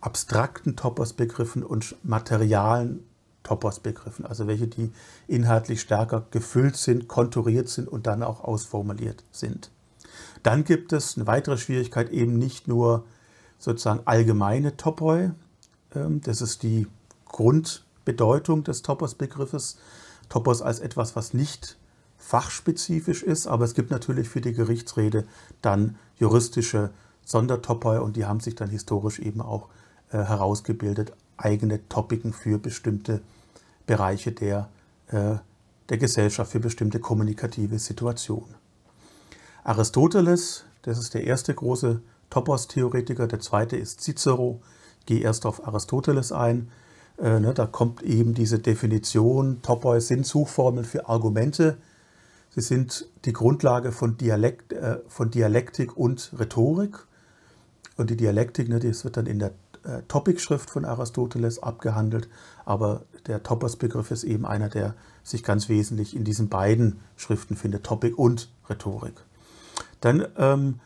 abstrakten 0.00 0.76
Topos-Begriffen 0.76 1.62
und 1.62 1.96
materialen 2.04 3.04
Topos-Begriffen, 3.42 4.26
also 4.26 4.46
welche, 4.46 4.66
die 4.66 4.92
inhaltlich 5.26 5.80
stärker 5.80 6.26
gefüllt 6.30 6.76
sind, 6.76 7.08
konturiert 7.08 7.68
sind 7.68 7.88
und 7.88 8.06
dann 8.06 8.22
auch 8.22 8.42
ausformuliert 8.44 9.24
sind. 9.30 9.70
Dann 10.42 10.64
gibt 10.64 10.92
es 10.92 11.16
eine 11.16 11.26
weitere 11.26 11.56
Schwierigkeit, 11.56 12.10
eben 12.10 12.38
nicht 12.38 12.68
nur 12.68 13.04
sozusagen 13.58 14.00
allgemeine 14.04 14.76
Topoi, 14.76 15.30
ähm, 15.94 16.20
das 16.20 16.42
ist 16.42 16.62
die 16.62 16.86
Grundbedeutung 17.24 18.64
des 18.64 18.82
Topos-Begriffes, 18.82 19.78
Topos 20.28 20.60
als 20.60 20.80
etwas, 20.80 21.16
was 21.16 21.32
nicht 21.32 21.76
fachspezifisch 22.26 23.22
ist, 23.22 23.46
aber 23.46 23.64
es 23.64 23.74
gibt 23.74 23.92
natürlich 23.92 24.28
für 24.28 24.40
die 24.40 24.52
Gerichtsrede 24.52 25.28
dann 25.62 25.94
juristische 26.18 26.90
Sondertopoi 27.24 28.00
und 28.00 28.16
die 28.16 28.24
haben 28.24 28.40
sich 28.40 28.56
dann 28.56 28.68
historisch 28.68 29.20
eben 29.20 29.40
auch 29.40 29.68
äh, 30.10 30.18
herausgebildet, 30.18 31.12
eigene 31.36 31.88
Topiken 31.88 32.32
für 32.32 32.58
bestimmte 32.58 33.20
Bereiche 33.86 34.32
der, 34.32 34.68
äh, 35.06 35.36
der 35.88 35.98
Gesellschaft, 35.98 36.50
für 36.50 36.58
bestimmte 36.58 36.98
kommunikative 36.98 37.78
Situationen. 37.78 38.56
Aristoteles, 39.62 40.64
das 40.82 40.98
ist 40.98 41.14
der 41.14 41.22
erste 41.22 41.54
große 41.54 42.00
Topos-Theoretiker, 42.30 43.28
der 43.28 43.38
zweite 43.38 43.76
ist 43.76 44.00
Cicero, 44.00 44.60
gehe 45.06 45.20
erst 45.20 45.46
auf 45.46 45.64
Aristoteles 45.64 46.32
ein. 46.32 46.72
Äh, 47.18 47.38
ne, 47.38 47.54
da 47.54 47.66
kommt 47.66 48.02
eben 48.02 48.34
diese 48.34 48.58
Definition, 48.58 49.62
Topoi 49.62 50.00
sind 50.00 50.26
Suchformeln 50.26 50.84
für 50.84 51.08
Argumente, 51.08 51.78
Sie 52.56 52.62
sind 52.62 53.06
die 53.26 53.34
Grundlage 53.34 53.92
von, 53.92 54.16
Dialekt, 54.16 54.72
äh, 54.72 55.00
von 55.08 55.30
Dialektik 55.30 55.94
und 55.94 56.32
Rhetorik. 56.38 57.06
Und 57.98 58.08
die 58.08 58.16
Dialektik, 58.16 58.70
ne, 58.70 58.80
das 58.80 59.04
wird 59.04 59.18
dann 59.18 59.26
in 59.26 59.38
der 59.38 59.52
äh, 59.84 60.00
Topikschrift 60.08 60.70
von 60.70 60.86
Aristoteles 60.86 61.62
abgehandelt, 61.62 62.30
aber 62.64 63.02
der 63.26 63.42
Topos-Begriff 63.42 64.10
ist 64.10 64.24
eben 64.24 64.46
einer, 64.46 64.70
der 64.70 64.94
sich 65.22 65.44
ganz 65.44 65.68
wesentlich 65.68 66.16
in 66.16 66.24
diesen 66.24 66.48
beiden 66.48 67.00
Schriften 67.16 67.56
findet, 67.56 67.84
Topik 67.84 68.18
und 68.18 68.48
Rhetorik. 68.70 69.14
Dann 70.00 70.26
ähm, 70.38 70.80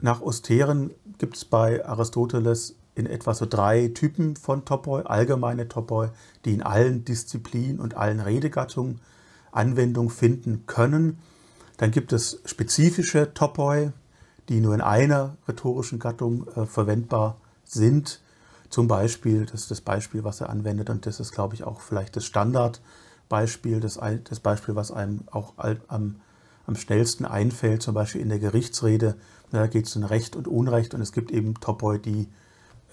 nach 0.00 0.20
Osteren 0.20 0.90
gibt 1.16 1.36
es 1.38 1.46
bei 1.46 1.86
Aristoteles 1.86 2.76
in 2.94 3.06
etwa 3.06 3.32
so 3.32 3.46
drei 3.46 3.88
Typen 3.88 4.36
von 4.36 4.66
Topoi, 4.66 5.04
allgemeine 5.04 5.68
Topoi, 5.68 6.08
die 6.44 6.52
in 6.52 6.62
allen 6.62 7.06
Disziplinen 7.06 7.80
und 7.80 7.96
allen 7.96 8.20
Redegattungen 8.20 9.00
Anwendung 9.52 10.10
finden 10.10 10.64
können. 10.66 11.18
Dann 11.76 11.90
gibt 11.90 12.12
es 12.12 12.40
spezifische 12.44 13.32
Topoi, 13.34 13.92
die 14.48 14.60
nur 14.60 14.74
in 14.74 14.80
einer 14.80 15.36
rhetorischen 15.46 15.98
Gattung 15.98 16.46
äh, 16.48 16.66
verwendbar 16.66 17.38
sind. 17.64 18.20
Zum 18.70 18.88
Beispiel, 18.88 19.46
das 19.46 19.62
ist 19.62 19.70
das 19.70 19.80
Beispiel, 19.80 20.24
was 20.24 20.40
er 20.40 20.50
anwendet 20.50 20.90
und 20.90 21.06
das 21.06 21.20
ist, 21.20 21.32
glaube 21.32 21.54
ich, 21.54 21.64
auch 21.64 21.80
vielleicht 21.80 22.16
das 22.16 22.24
Standardbeispiel, 22.24 23.80
das, 23.80 23.98
das 24.24 24.40
Beispiel, 24.40 24.74
was 24.74 24.90
einem 24.90 25.20
auch 25.30 25.54
am, 25.56 26.16
am 26.66 26.76
schnellsten 26.76 27.24
einfällt, 27.24 27.82
zum 27.82 27.94
Beispiel 27.94 28.20
in 28.20 28.28
der 28.28 28.38
Gerichtsrede. 28.38 29.16
Da 29.50 29.66
geht 29.66 29.86
es 29.86 29.96
um 29.96 30.04
Recht 30.04 30.36
und 30.36 30.48
Unrecht 30.48 30.92
und 30.92 31.00
es 31.00 31.12
gibt 31.12 31.30
eben 31.30 31.54
Topoi, 31.54 31.98
die 31.98 32.28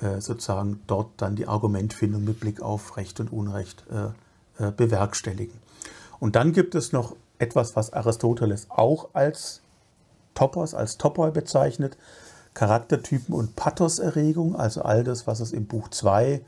äh, 0.01 0.21
sozusagen 0.21 0.81
dort 0.87 1.09
dann 1.17 1.35
die 1.35 1.47
Argumentfindung 1.47 2.23
mit 2.23 2.39
Blick 2.39 2.61
auf 2.61 2.97
Recht 2.97 3.19
und 3.19 3.31
Unrecht 3.31 3.83
äh, 3.89 4.63
äh, 4.63 4.71
bewerkstelligen. 4.71 5.64
Und 6.19 6.35
dann 6.35 6.53
gibt 6.53 6.75
es 6.75 6.91
noch 6.91 7.15
etwas, 7.39 7.75
was 7.75 7.93
Aristoteles 7.93 8.67
auch 8.69 9.09
als 9.13 9.61
Topos, 10.33 10.73
als 10.73 10.97
Topoi 10.97 11.31
bezeichnet, 11.31 11.97
Charaktertypen 12.53 13.33
und 13.33 13.55
Pathoserregung, 13.55 14.55
also 14.55 14.81
all 14.81 15.03
das, 15.03 15.27
was 15.27 15.39
es 15.39 15.51
im 15.51 15.65
Buch 15.65 15.89
2, 15.89 16.41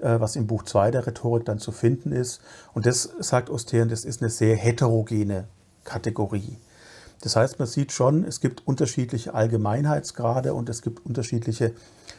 äh, 0.00 0.20
was 0.20 0.36
im 0.36 0.46
Buch 0.46 0.64
2 0.64 0.92
der 0.92 1.06
Rhetorik 1.06 1.44
dann 1.44 1.58
zu 1.58 1.72
finden 1.72 2.12
ist. 2.12 2.40
Und 2.74 2.86
das 2.86 3.10
sagt 3.18 3.50
Osteren, 3.50 3.88
das 3.88 4.04
ist 4.04 4.22
eine 4.22 4.30
sehr 4.30 4.56
heterogene 4.56 5.48
Kategorie. 5.84 6.58
Das 7.22 7.34
heißt, 7.34 7.58
man 7.58 7.66
sieht 7.66 7.92
schon, 7.92 8.24
es 8.24 8.40
gibt 8.40 8.66
unterschiedliche 8.66 9.34
Allgemeinheitsgrade 9.34 10.54
und 10.54 10.68
es 10.68 10.82
gibt 10.82 11.04
unterschiedliche 11.06 11.72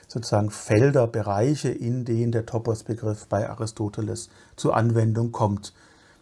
sozusagen 0.07 0.50
Felder, 0.50 1.07
Bereiche, 1.07 1.69
in 1.69 2.03
denen 2.03 2.31
der 2.31 2.45
Topos-Begriff 2.45 3.27
bei 3.27 3.50
Aristoteles 3.50 4.29
zur 4.55 4.75
Anwendung 4.75 5.31
kommt. 5.31 5.74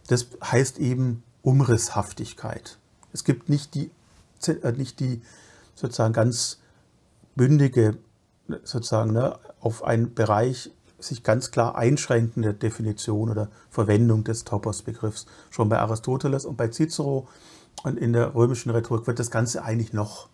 Das 0.07 0.27
heißt 0.43 0.79
eben 0.79 1.23
Umrisshaftigkeit. 1.41 2.77
Es 3.13 3.23
gibt 3.23 3.49
nicht 3.49 3.73
die, 3.75 3.91
äh, 4.47 4.71
nicht 4.73 4.99
die 4.99 5.21
sozusagen 5.75 6.13
ganz 6.13 6.59
bündige, 7.35 7.97
sozusagen 8.63 9.13
ne, 9.13 9.37
auf 9.59 9.83
einen 9.83 10.13
Bereich 10.13 10.71
sich 10.99 11.23
ganz 11.23 11.51
klar 11.51 11.75
einschränkende 11.75 12.53
Definition 12.53 13.29
oder 13.29 13.49
Verwendung 13.69 14.23
des 14.23 14.43
Topos-Begriffs. 14.43 15.25
Schon 15.49 15.69
bei 15.69 15.79
Aristoteles 15.79 16.45
und 16.45 16.57
bei 16.57 16.69
Cicero 16.69 17.27
und 17.83 17.97
in 17.97 18.13
der 18.13 18.33
römischen 18.33 18.71
Rhetorik 18.71 19.05
wird 19.07 19.19
das 19.19 19.31
Ganze 19.31 19.63
eigentlich 19.63 19.93
noch 19.93 20.29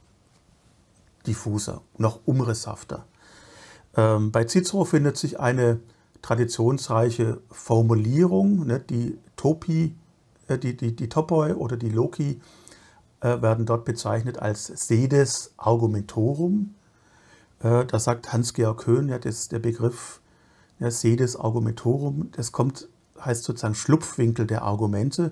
diffuser, 1.25 1.81
noch 1.97 2.19
umrisshafter. 2.25 3.05
Ähm, 3.95 4.31
bei 4.31 4.45
Cicero 4.45 4.85
findet 4.85 5.17
sich 5.17 5.39
eine 5.39 5.79
traditionsreiche 6.21 7.41
Formulierung, 7.49 8.65
ne, 8.65 8.79
die 8.79 9.17
Topi, 9.35 9.95
äh, 10.47 10.57
die, 10.57 10.75
die, 10.77 10.95
die 10.95 11.09
Topoi 11.09 11.53
oder 11.53 11.77
die 11.77 11.89
Loki 11.89 12.41
äh, 13.21 13.41
werden 13.41 13.65
dort 13.65 13.85
bezeichnet 13.85 14.39
als 14.39 14.67
Sedes 14.67 15.53
Argumentorum. 15.57 16.75
Äh, 17.59 17.85
da 17.85 17.99
sagt 17.99 18.33
Hans-Georg 18.33 18.81
Köhn, 18.81 19.09
ja, 19.09 19.19
das 19.19 19.47
der 19.47 19.59
Begriff 19.59 20.21
ja, 20.79 20.91
Sedes 20.91 21.35
Argumentorum, 21.35 22.29
das 22.31 22.51
kommt, 22.51 22.89
heißt 23.23 23.43
sozusagen 23.43 23.75
Schlupfwinkel 23.75 24.47
der 24.47 24.63
Argumente. 24.63 25.31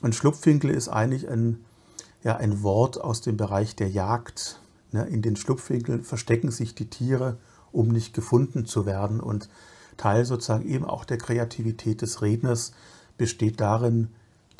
Und 0.00 0.14
Schlupfwinkel 0.14 0.70
ist 0.70 0.88
eigentlich 0.88 1.28
ein, 1.28 1.64
ja, 2.24 2.36
ein 2.36 2.62
Wort 2.62 3.00
aus 3.00 3.20
dem 3.20 3.36
Bereich 3.36 3.76
der 3.76 3.88
Jagd. 3.88 4.58
Ne? 4.90 5.06
In 5.06 5.22
den 5.22 5.36
Schlupfwinkeln 5.36 6.02
verstecken 6.02 6.50
sich 6.50 6.74
die 6.74 6.88
Tiere, 6.88 7.36
um 7.70 7.88
nicht 7.88 8.14
gefunden 8.14 8.64
zu 8.66 8.86
werden. 8.86 9.20
Und 9.20 9.48
Teil 9.96 10.24
sozusagen 10.24 10.68
eben 10.68 10.84
auch 10.84 11.04
der 11.04 11.18
Kreativität 11.18 12.02
des 12.02 12.22
Redners 12.22 12.72
besteht 13.18 13.60
darin, 13.60 14.08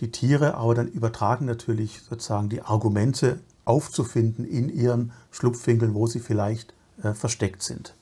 die 0.01 0.11
Tiere, 0.11 0.55
aber 0.55 0.75
dann 0.75 0.89
übertragen 0.89 1.47
natürlich 1.47 2.03
sozusagen 2.03 2.49
die 2.49 2.63
Argumente 2.63 3.41
aufzufinden 3.65 4.45
in 4.45 4.69
ihren 4.69 5.13
Schlupfwinkeln, 5.31 5.95
wo 5.95 6.07
sie 6.07 6.21
vielleicht 6.21 6.75
äh, 7.03 7.15
versteckt 7.15 7.63
sind. 7.63 7.95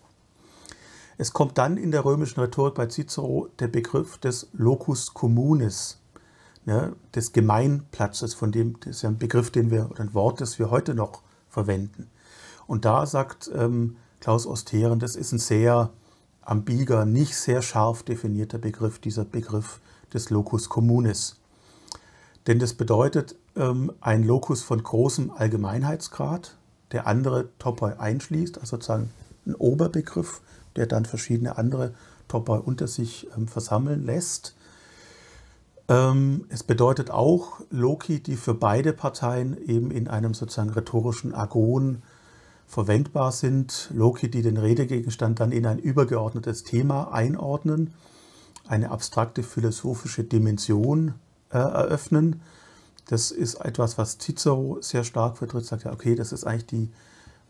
Es 1.19 1.35
kommt 1.35 1.59
dann 1.59 1.77
in 1.77 1.91
der 1.91 2.07
römischen 2.07 2.41
Rhetorik 2.41 2.75
bei 2.75 2.87
Cicero 2.87 3.49
der 3.59 3.69
Begriff 3.69 4.17
des 4.17 4.49
Locus 4.55 5.13
communis, 5.13 5.99
ne, 6.65 6.95
des 7.15 7.33
Gemeinplatzes, 7.33 8.33
von 8.33 8.53
dem 8.53 8.81
das 8.81 8.97
ist 8.97 9.03
ja 9.03 9.11
ein 9.11 9.19
Begriff, 9.19 9.51
den 9.51 9.71
wir 9.71 9.91
oder 9.91 10.01
ein 10.01 10.15
Wort, 10.15 10.41
das 10.41 10.59
wir 10.59 10.71
heute 10.71 10.95
noch 10.95 11.21
verwenden. 11.51 12.09
Und 12.67 12.87
da 12.87 13.05
sagt 13.05 13.51
ähm, 13.55 13.97
Klaus 14.21 14.47
Osteren, 14.47 14.99
das 14.99 15.17
ist 15.17 15.33
ein 15.33 15.39
sehr 15.39 15.91
ambiger, 16.43 17.05
nicht 17.05 17.37
sehr 17.37 17.63
scharf 17.63 18.03
definierter 18.03 18.59
Begriff, 18.59 18.99
dieser 18.99 19.25
Begriff 19.25 19.81
des 20.13 20.31
Locus 20.31 20.69
communis. 20.69 21.37
Denn 22.47 22.59
das 22.59 22.75
bedeutet 22.75 23.37
ähm, 23.57 23.93
ein 24.01 24.25
Locus 24.25 24.63
von 24.63 24.83
großem 24.83 25.31
Allgemeinheitsgrad, 25.31 26.57
der 26.93 27.07
andere 27.07 27.51
Topoi 27.59 27.93
einschließt, 27.99 28.59
also 28.59 28.77
sozusagen 28.77 29.11
ein 29.47 29.55
Oberbegriff, 29.55 30.41
der 30.77 30.87
dann 30.87 31.05
verschiedene 31.05 31.59
andere 31.59 31.95
Topoi 32.29 32.59
unter 32.59 32.87
sich 32.87 33.29
ähm, 33.37 33.47
versammeln 33.47 34.05
lässt. 34.05 34.55
Ähm, 35.89 36.47
es 36.49 36.63
bedeutet 36.63 37.11
auch 37.11 37.61
Loki, 37.71 38.23
die 38.23 38.37
für 38.37 38.55
beide 38.55 38.93
Parteien 38.93 39.57
eben 39.67 39.91
in 39.91 40.09
einem 40.09 40.35
sozusagen 40.35 40.71
rhetorischen 40.71 41.35
Agon 41.35 42.03
verwendbar 42.71 43.33
sind. 43.33 43.91
Loki, 43.93 44.31
die 44.31 44.43
den 44.43 44.57
Redegegenstand 44.57 45.41
dann 45.41 45.51
in 45.51 45.67
ein 45.67 45.81
übergeordnetes 45.81 46.63
Thema 46.63 47.13
einordnen 47.13 47.93
eine 48.71 48.93
abstrakte 48.93 49.43
philosophische 49.43 50.23
Dimension 50.23 51.15
äh, 51.51 51.59
eröffnen. 51.59 52.41
Das 53.09 53.33
ist 53.33 53.57
etwas, 53.57 53.99
was 53.99 54.19
Cicero 54.19 54.79
sehr 54.81 55.03
stark 55.03 55.39
vertritt, 55.39 55.67
sagt 55.67 55.85
ja, 55.85 55.93
okay, 55.93 56.15
das 56.15 56.31
ist 56.31 56.45
eigentlich 56.45 56.67
die 56.67 56.91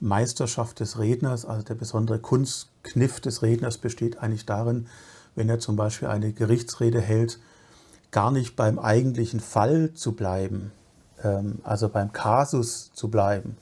Meisterschaft 0.00 0.80
des 0.80 0.98
Redners, 0.98 1.44
also 1.44 1.62
der 1.62 1.74
besondere 1.74 2.18
Kunstkniff 2.18 3.20
des 3.20 3.42
Redners 3.42 3.76
besteht 3.76 4.22
eigentlich 4.22 4.46
darin, 4.46 4.86
wenn 5.34 5.50
er 5.50 5.58
zum 5.58 5.76
Beispiel 5.76 6.08
eine 6.08 6.32
Gerichtsrede 6.32 7.02
hält, 7.02 7.38
gar 8.10 8.30
nicht 8.30 8.56
beim 8.56 8.78
eigentlichen 8.78 9.40
Fall 9.40 9.92
zu 9.92 10.12
bleiben, 10.12 10.72
ähm, 11.22 11.58
also 11.64 11.90
beim 11.90 12.12
Kasus 12.12 12.92
zu 12.94 13.10
bleiben, 13.10 13.58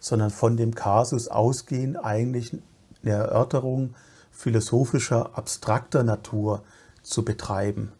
sondern 0.00 0.30
von 0.30 0.56
dem 0.56 0.74
Kasus 0.74 1.28
ausgehend 1.28 2.02
eigentlich 2.02 2.56
eine 3.02 3.12
Erörterung 3.12 3.94
philosophischer, 4.32 5.38
abstrakter 5.38 6.02
Natur 6.02 6.62
zu 7.02 7.24
betreiben. 7.24 7.92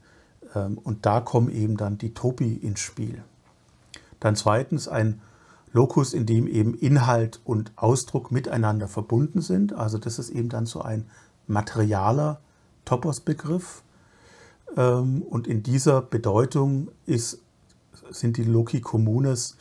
ähm, 0.54 0.78
und 0.78 1.06
da 1.06 1.20
kommen 1.20 1.50
eben 1.50 1.76
dann 1.76 1.98
die 1.98 2.14
Topi 2.14 2.54
ins 2.54 2.80
Spiel. 2.80 3.22
Dann 4.18 4.36
zweitens 4.36 4.88
ein 4.88 5.20
Lokus, 5.72 6.14
in 6.14 6.26
dem 6.26 6.46
eben 6.46 6.74
Inhalt 6.74 7.40
und 7.44 7.72
Ausdruck 7.76 8.32
miteinander 8.32 8.88
verbunden 8.88 9.40
sind. 9.40 9.72
Also 9.72 9.98
das 9.98 10.18
ist 10.18 10.30
eben 10.30 10.48
dann 10.48 10.66
so 10.66 10.82
ein 10.82 11.06
materialer 11.46 12.40
Topos-Begriff. 12.84 13.82
Ähm, 14.76 15.22
und 15.22 15.46
in 15.46 15.62
dieser 15.62 16.02
Bedeutung 16.02 16.88
ist, 17.06 17.38
sind 18.10 18.36
die 18.36 18.44
Loci 18.44 18.80
Communes 18.80 19.56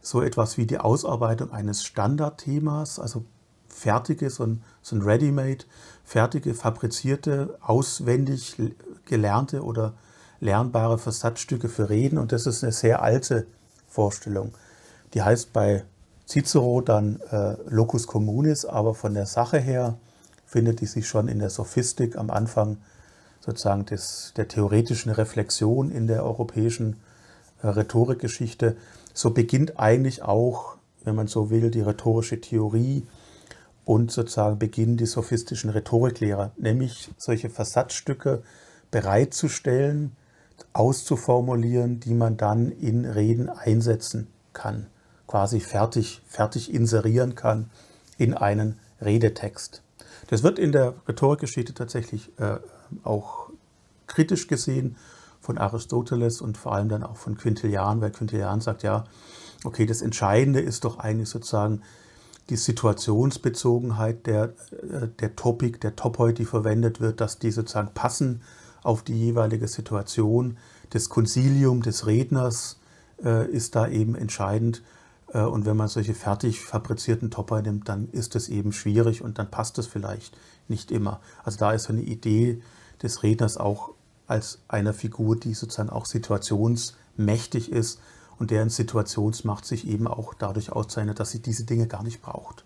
so 0.00 0.22
etwas 0.22 0.56
wie 0.56 0.66
die 0.66 0.78
Ausarbeitung 0.78 1.52
eines 1.52 1.84
Standardthemas, 1.84 2.98
also 2.98 3.24
fertige, 3.68 4.30
so 4.30 4.44
ein, 4.44 4.62
so 4.82 4.96
ein 4.96 5.02
Ready-Made, 5.02 5.64
fertige, 6.04 6.54
fabrizierte, 6.54 7.58
auswendig 7.60 8.56
gelernte 9.06 9.62
oder 9.62 9.94
lernbare 10.40 10.98
Versatzstücke 10.98 11.68
für 11.68 11.90
Reden. 11.90 12.18
Und 12.18 12.32
das 12.32 12.46
ist 12.46 12.62
eine 12.62 12.72
sehr 12.72 13.02
alte 13.02 13.46
Vorstellung. 13.88 14.52
Die 15.14 15.22
heißt 15.22 15.52
bei 15.52 15.84
Cicero 16.26 16.80
dann 16.80 17.20
äh, 17.30 17.56
Locus 17.68 18.06
Communis, 18.06 18.64
aber 18.64 18.94
von 18.94 19.14
der 19.14 19.26
Sache 19.26 19.58
her 19.58 19.98
findet 20.46 20.80
die 20.80 20.86
sich 20.86 21.08
schon 21.08 21.28
in 21.28 21.38
der 21.38 21.50
Sophistik 21.50 22.16
am 22.16 22.30
Anfang 22.30 22.78
sozusagen 23.40 23.86
des, 23.86 24.32
der 24.36 24.48
theoretischen 24.48 25.10
Reflexion 25.12 25.90
in 25.90 26.06
der 26.06 26.24
europäischen 26.24 27.00
äh, 27.62 27.68
Rhetorikgeschichte. 27.68 28.76
So 29.20 29.28
beginnt 29.28 29.78
eigentlich 29.78 30.22
auch, 30.22 30.78
wenn 31.04 31.14
man 31.14 31.26
so 31.26 31.50
will, 31.50 31.70
die 31.70 31.82
rhetorische 31.82 32.40
Theorie 32.40 33.06
und 33.84 34.10
sozusagen 34.10 34.58
beginnen 34.58 34.96
die 34.96 35.04
sophistischen 35.04 35.68
Rhetoriklehrer, 35.68 36.52
nämlich 36.56 37.10
solche 37.18 37.50
Versatzstücke 37.50 38.42
bereitzustellen, 38.90 40.16
auszuformulieren, 40.72 42.00
die 42.00 42.14
man 42.14 42.38
dann 42.38 42.70
in 42.70 43.04
Reden 43.04 43.50
einsetzen 43.50 44.28
kann, 44.54 44.86
quasi 45.26 45.60
fertig, 45.60 46.22
fertig 46.26 46.72
inserieren 46.72 47.34
kann 47.34 47.68
in 48.16 48.32
einen 48.32 48.78
Redetext. 49.02 49.82
Das 50.28 50.42
wird 50.42 50.58
in 50.58 50.72
der 50.72 50.94
Rhetorikgeschichte 51.06 51.74
tatsächlich 51.74 52.30
äh, 52.38 52.56
auch 53.04 53.50
kritisch 54.06 54.46
gesehen 54.46 54.96
von 55.50 55.58
Aristoteles 55.58 56.40
und 56.40 56.56
vor 56.56 56.74
allem 56.74 56.88
dann 56.88 57.02
auch 57.02 57.16
von 57.16 57.36
Quintilian, 57.36 58.00
weil 58.00 58.12
Quintilian 58.12 58.60
sagt, 58.60 58.84
ja, 58.84 59.02
okay, 59.64 59.84
das 59.84 60.00
Entscheidende 60.00 60.60
ist 60.60 60.84
doch 60.84 61.00
eigentlich 61.00 61.28
sozusagen 61.28 61.82
die 62.50 62.56
Situationsbezogenheit 62.56 64.28
der, 64.28 64.54
äh, 64.70 65.08
der 65.18 65.34
Topik, 65.34 65.80
der 65.80 65.96
Topoi, 65.96 66.32
die 66.32 66.44
verwendet 66.44 67.00
wird, 67.00 67.20
dass 67.20 67.40
die 67.40 67.50
sozusagen 67.50 67.92
passen 67.94 68.42
auf 68.84 69.02
die 69.02 69.18
jeweilige 69.18 69.66
Situation. 69.66 70.56
Das 70.90 71.08
Konsilium 71.08 71.82
des 71.82 72.06
Redners 72.06 72.78
äh, 73.20 73.50
ist 73.50 73.74
da 73.74 73.88
eben 73.88 74.14
entscheidend. 74.14 74.82
Äh, 75.32 75.40
und 75.40 75.66
wenn 75.66 75.76
man 75.76 75.88
solche 75.88 76.14
fertig 76.14 76.60
fabrizierten 76.60 77.32
Topper 77.32 77.60
nimmt, 77.60 77.88
dann 77.88 78.08
ist 78.12 78.36
es 78.36 78.48
eben 78.48 78.72
schwierig 78.72 79.20
und 79.20 79.38
dann 79.40 79.50
passt 79.50 79.78
es 79.78 79.88
vielleicht 79.88 80.38
nicht 80.68 80.92
immer. 80.92 81.20
Also 81.42 81.58
da 81.58 81.72
ist 81.72 81.84
so 81.84 81.92
eine 81.92 82.02
Idee 82.02 82.62
des 83.02 83.24
Redners 83.24 83.56
auch 83.56 83.94
als 84.30 84.60
einer 84.68 84.94
Figur, 84.94 85.36
die 85.36 85.54
sozusagen 85.54 85.90
auch 85.90 86.06
situationsmächtig 86.06 87.72
ist 87.72 88.00
und 88.38 88.50
deren 88.50 88.70
Situationsmacht 88.70 89.66
sich 89.66 89.86
eben 89.86 90.06
auch 90.06 90.34
dadurch 90.34 90.72
auszeichnet, 90.72 91.20
dass 91.20 91.30
sie 91.30 91.42
diese 91.42 91.64
Dinge 91.64 91.86
gar 91.86 92.02
nicht 92.02 92.22
braucht. 92.22 92.64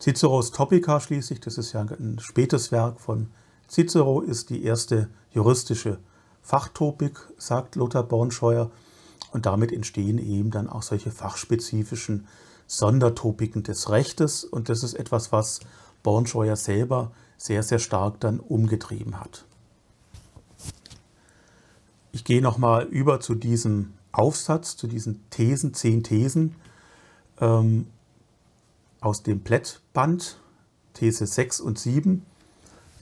Ciceros 0.00 0.52
Topica 0.52 1.00
schließlich, 1.00 1.40
das 1.40 1.58
ist 1.58 1.72
ja 1.72 1.80
ein 1.80 2.18
spätes 2.20 2.70
Werk 2.70 3.00
von 3.00 3.30
Cicero, 3.68 4.20
ist 4.20 4.50
die 4.50 4.62
erste 4.62 5.10
juristische 5.32 5.98
Fachtopik, 6.40 7.18
sagt 7.36 7.74
Lothar 7.74 8.04
Bornscheuer. 8.04 8.70
Und 9.32 9.44
damit 9.44 9.72
entstehen 9.72 10.18
eben 10.18 10.50
dann 10.50 10.68
auch 10.68 10.82
solche 10.82 11.10
fachspezifischen 11.10 12.26
Sondertopiken 12.66 13.64
des 13.64 13.90
Rechtes. 13.90 14.44
Und 14.44 14.68
das 14.68 14.82
ist 14.82 14.94
etwas, 14.94 15.32
was 15.32 15.60
Bornscheuer 16.02 16.56
selber 16.56 17.10
sehr, 17.36 17.62
sehr 17.62 17.78
stark 17.78 18.20
dann 18.20 18.40
umgetrieben 18.40 19.20
hat. 19.20 19.44
Ich 22.12 22.24
gehe 22.24 22.42
nochmal 22.42 22.84
über 22.84 23.20
zu 23.20 23.34
diesem 23.34 23.94
Aufsatz, 24.12 24.76
zu 24.76 24.86
diesen 24.86 25.28
Thesen, 25.30 25.74
zehn 25.74 26.02
Thesen 26.02 26.56
ähm, 27.40 27.86
aus 29.00 29.22
dem 29.22 29.42
Plättband, 29.42 30.38
These 30.94 31.26
6 31.26 31.60
und 31.60 31.78
7, 31.78 32.24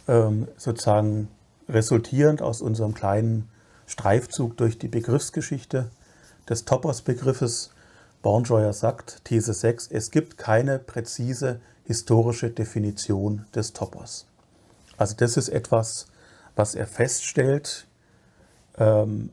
ähm, 0.09 0.49
sozusagen 0.57 1.29
resultierend 1.69 2.43
aus 2.43 2.61
unserem 2.61 2.95
kleinen 2.95 3.49
Streifzug 3.87 4.57
durch 4.57 4.79
die 4.79 4.89
Begriffsgeschichte 4.89 5.91
des 6.49 6.65
Topos-Begriffes. 6.65 7.71
Bornjoyer 8.23 8.73
sagt, 8.73 9.25
These 9.25 9.53
6, 9.53 9.89
es 9.91 10.11
gibt 10.11 10.37
keine 10.37 10.79
präzise 10.79 11.61
historische 11.85 12.51
Definition 12.51 13.47
des 13.55 13.73
Topos. 13.73 14.27
Also 14.97 15.15
das 15.17 15.37
ist 15.37 15.49
etwas, 15.49 16.07
was 16.57 16.75
er 16.75 16.87
feststellt, 16.87 17.87
ähm, 18.79 19.31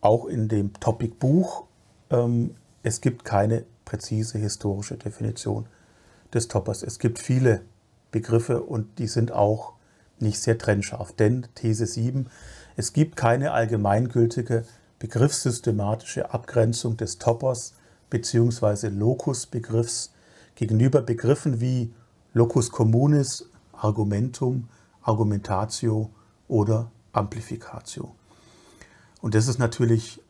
auch 0.00 0.26
in 0.26 0.48
dem 0.48 0.72
Topic-Buch. 0.74 1.64
Ähm, 2.10 2.54
es 2.82 3.00
gibt 3.00 3.24
keine 3.24 3.64
präzise 3.84 4.38
historische 4.38 4.96
Definition 4.96 5.66
des 6.32 6.48
Topos. 6.48 6.82
Es 6.82 6.98
gibt 6.98 7.18
viele 7.18 7.62
Begriffe 8.10 8.62
und 8.62 8.98
die 8.98 9.06
sind 9.06 9.32
auch 9.32 9.72
nicht 10.18 10.40
sehr 10.40 10.58
trennscharf. 10.58 11.12
Denn 11.12 11.46
These 11.54 11.86
7, 11.86 12.28
es 12.76 12.92
gibt 12.92 13.16
keine 13.16 13.52
allgemeingültige 13.52 14.64
begriffssystematische 14.98 16.32
Abgrenzung 16.32 16.96
des 16.96 17.18
Topos 17.18 17.74
bzw. 18.10 18.88
Locus-Begriffs 18.88 20.12
gegenüber 20.54 21.02
Begriffen 21.02 21.60
wie 21.60 21.92
Locus 22.32 22.70
communis, 22.70 23.48
Argumentum, 23.72 24.68
Argumentatio 25.02 26.10
oder 26.48 26.90
Amplificatio. 27.12 28.14
Und 29.20 29.34
das 29.34 29.48
ist 29.48 29.58
natürlich 29.58 30.20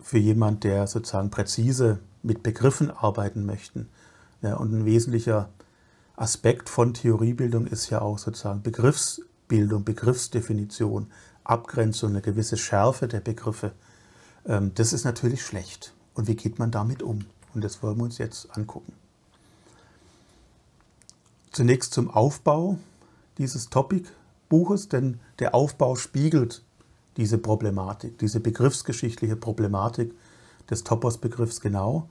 für 0.00 0.18
jemand, 0.18 0.64
der 0.64 0.86
sozusagen 0.86 1.30
präzise 1.30 2.00
mit 2.22 2.42
Begriffen 2.42 2.90
arbeiten 2.90 3.46
möchte. 3.46 3.86
Ja, 4.42 4.56
und 4.56 4.72
ein 4.72 4.84
wesentlicher 4.84 5.48
Aspekt 6.16 6.68
von 6.68 6.94
Theoriebildung 6.94 7.66
ist 7.66 7.90
ja 7.90 8.00
auch 8.00 8.18
sozusagen 8.18 8.62
Begriffsbildung, 8.62 9.84
Begriffsdefinition, 9.84 11.10
Abgrenzung, 11.44 12.10
eine 12.10 12.22
gewisse 12.22 12.56
Schärfe 12.56 13.08
der 13.08 13.20
Begriffe. 13.20 13.72
Ähm, 14.46 14.72
das 14.74 14.92
ist 14.92 15.04
natürlich 15.04 15.44
schlecht. 15.44 15.92
Und 16.14 16.28
wie 16.28 16.36
geht 16.36 16.58
man 16.58 16.70
damit 16.70 17.02
um? 17.02 17.24
Und 17.54 17.64
das 17.64 17.82
wollen 17.82 17.96
wir 17.96 18.04
uns 18.04 18.18
jetzt 18.18 18.56
angucken. 18.56 18.92
Zunächst 21.50 21.92
zum 21.92 22.10
Aufbau 22.10 22.78
dieses 23.38 23.68
Topic-Buches, 23.68 24.88
denn 24.88 25.20
der 25.38 25.54
Aufbau 25.54 25.96
spiegelt 25.96 26.62
diese 27.16 27.38
Problematik, 27.38 28.18
diese 28.18 28.40
begriffsgeschichtliche 28.40 29.36
Problematik 29.36 30.14
des 30.70 30.84
Topos-Begriffs 30.84 31.60
genau. 31.60 32.08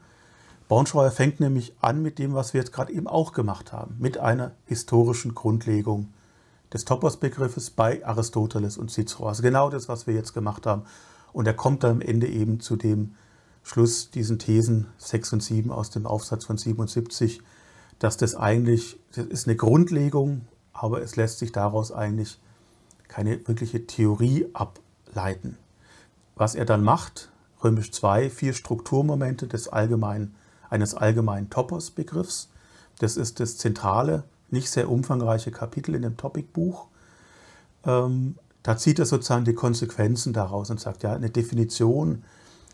Bornscheuer 0.68 1.12
fängt 1.12 1.40
nämlich 1.40 1.74
an 1.82 2.02
mit 2.02 2.20
dem, 2.20 2.34
was 2.34 2.54
wir 2.54 2.62
jetzt 2.62 2.72
gerade 2.72 2.94
eben 2.94 3.08
auch 3.08 3.34
gemacht 3.34 3.74
haben, 3.74 3.96
mit 4.00 4.18
einer 4.18 4.52
historischen 4.66 5.36
Grundlegung 5.36 6.14
des 6.72 6.86
Topos-Begriffes 6.86 7.72
bei 7.72 8.06
Aristoteles 8.06 8.78
und 8.78 8.90
Cicero. 8.90 9.28
Also 9.28 9.42
genau 9.42 9.70
das, 9.70 9.90
was 9.90 10.08
wir 10.08 10.14
jetzt 10.14 10.34
gemacht 10.34 10.66
haben. 10.66 10.84
Und 11.34 11.48
er 11.48 11.54
kommt 11.54 11.84
dann 11.84 11.92
am 11.92 12.02
Ende 12.02 12.28
eben 12.28 12.60
zu 12.60 12.76
dem 12.76 13.16
Schluss, 13.64 14.12
diesen 14.12 14.40
Thesen 14.40 14.88
6 14.98 15.34
und 15.34 15.44
7 15.44 15.72
aus 15.72 15.90
dem 15.90 16.06
Aufsatz 16.06 16.46
von 16.46 16.58
77, 16.58 17.42
dass 18.00 18.18
das 18.18 18.36
eigentlich, 18.36 19.00
das 19.14 19.26
ist 19.26 19.48
eine 19.48 19.56
Grundlegung, 19.56 20.42
aber 20.74 21.02
es 21.02 21.16
lässt 21.16 21.40
sich 21.40 21.52
daraus 21.52 21.92
eigentlich 21.92 22.40
keine 23.08 23.46
wirkliche 23.48 23.86
Theorie 23.86 24.48
ableiten. 25.12 25.58
Was 26.36 26.56
er 26.56 26.66
dann 26.66 26.84
macht, 26.84 27.30
römisch 27.64 27.92
2, 27.92 28.30
vier 28.30 28.54
Strukturmomente 28.54 29.48
des 29.48 29.68
allgemeinen, 29.68 30.36
eines 30.70 30.96
allgemeinen 30.96 31.50
Topos-Begriffs. 31.50 32.50
Das 33.00 33.18
ist 33.18 33.40
das 33.40 33.58
zentrale, 33.58 34.24
nicht 34.50 34.70
sehr 34.70 34.90
umfangreiche 34.90 35.52
Kapitel 35.52 35.96
in 35.96 36.02
dem 36.02 36.18
Topic-Buch. 36.18 36.88
Ähm, 37.86 38.36
da 38.64 38.78
zieht 38.78 39.00
er 39.00 39.06
sozusagen 39.06 39.46
die 39.46 39.54
Konsequenzen 39.54 40.34
daraus 40.34 40.70
und 40.70 40.80
sagt, 40.80 41.04
ja, 41.04 41.14
eine 41.14 41.30
Definition 41.30 42.24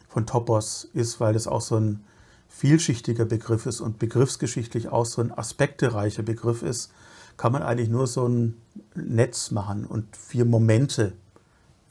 von 0.07 0.25
Topos 0.25 0.87
ist, 0.93 1.19
weil 1.19 1.33
das 1.33 1.47
auch 1.47 1.61
so 1.61 1.77
ein 1.77 2.03
vielschichtiger 2.49 3.25
Begriff 3.25 3.65
ist 3.65 3.81
und 3.81 3.99
begriffsgeschichtlich 3.99 4.89
auch 4.89 5.05
so 5.05 5.21
ein 5.21 5.31
aspektereicher 5.31 6.23
Begriff 6.23 6.61
ist, 6.61 6.91
kann 7.35 7.51
man 7.51 7.63
eigentlich 7.63 7.89
nur 7.89 8.07
so 8.07 8.27
ein 8.27 8.61
Netz 8.95 9.51
machen 9.51 9.85
und 9.85 10.15
vier 10.15 10.45
Momente 10.45 11.13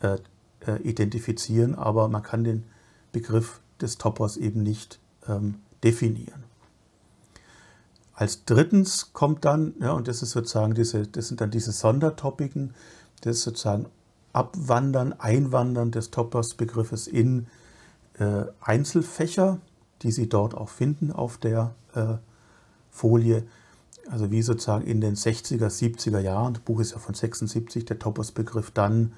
äh, 0.00 0.18
äh, 0.66 0.76
identifizieren, 0.83 1.74
aber 1.74 2.09
man 2.09 2.22
kann 2.22 2.44
den 2.44 2.64
Begriff 3.12 3.61
des 3.81 3.98
Topos 3.98 4.37
eben 4.37 4.62
nicht 4.62 4.98
ähm, 5.29 5.57
definieren. 5.83 6.44
Als 8.14 8.44
drittens 8.46 9.12
kommt 9.12 9.44
dann, 9.44 9.74
ja, 9.81 9.92
und 9.92 10.09
das 10.09 10.22
ist 10.22 10.31
sozusagen 10.31 10.74
diese, 10.74 11.07
das 11.07 11.29
sind 11.29 11.40
dann 11.40 11.50
diese 11.50 11.72
Sondertopiken, 11.72 12.72
das 13.20 13.37
ist 13.37 13.42
sozusagen 13.42 13.87
Abwandern, 14.33 15.12
Einwandern 15.18 15.90
des 15.90 16.11
Topos-Begriffes 16.11 17.07
in 17.07 17.46
äh, 18.18 18.44
Einzelfächer, 18.61 19.59
die 20.02 20.11
Sie 20.11 20.29
dort 20.29 20.55
auch 20.55 20.68
finden 20.68 21.12
auf 21.12 21.38
der 21.38 21.74
äh, 21.94 22.14
Folie. 22.90 23.44
Also 24.11 24.31
wie 24.31 24.42
sozusagen 24.42 24.87
in 24.87 25.00
den 25.00 25.14
60er, 25.14 25.68
70er 25.68 26.20
Jahren, 26.20 26.55
das 26.55 26.62
Buch 26.62 26.81
ist 26.81 26.92
ja 26.92 26.98
von 26.98 27.14
76, 27.14 27.85
der 27.85 27.98
Topos-Begriff 27.98 28.70
dann 28.70 29.12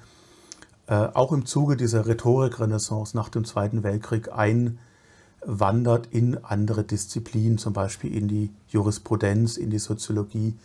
auch 0.95 1.31
im 1.31 1.45
Zuge 1.45 1.77
dieser 1.77 2.07
Rhetorik-Renaissance 2.07 3.15
nach 3.15 3.29
dem 3.29 3.45
Zweiten 3.45 3.83
Weltkrieg 3.83 4.29
einwandert 4.31 6.07
in 6.07 6.43
andere 6.43 6.83
Disziplinen, 6.83 7.59
zum 7.59 7.73
Beispiel 7.73 8.15
in 8.15 8.27
die 8.27 8.51
Jurisprudenz, 8.69 9.57
in 9.57 9.69
die 9.69 9.77
Soziologie, 9.77 10.55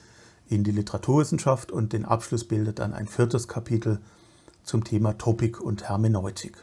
in 0.49 0.65
die 0.65 0.71
Literaturwissenschaft 0.71 1.71
und 1.71 1.93
den 1.93 2.05
Abschluss 2.05 2.45
bildet 2.45 2.79
dann 2.79 2.95
ein 2.95 3.07
viertes 3.07 3.49
Kapitel 3.49 4.01
zum 4.63 4.85
Thema 4.85 5.19
Topik 5.19 5.61
und 5.61 5.89
Hermeneutik. 5.89 6.57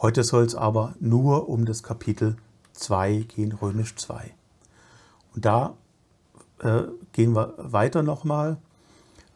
Heute 0.00 0.22
soll 0.22 0.44
es 0.44 0.54
aber 0.54 0.94
nur 1.00 1.48
um 1.48 1.64
das 1.64 1.82
Kapitel 1.82 2.36
2 2.74 3.26
gehen, 3.34 3.52
römisch 3.52 3.96
2. 3.96 4.34
Und 5.34 5.44
da 5.44 5.76
äh, 6.58 6.82
gehen 7.12 7.34
wir 7.34 7.54
weiter 7.56 8.02
nochmal. 8.02 8.58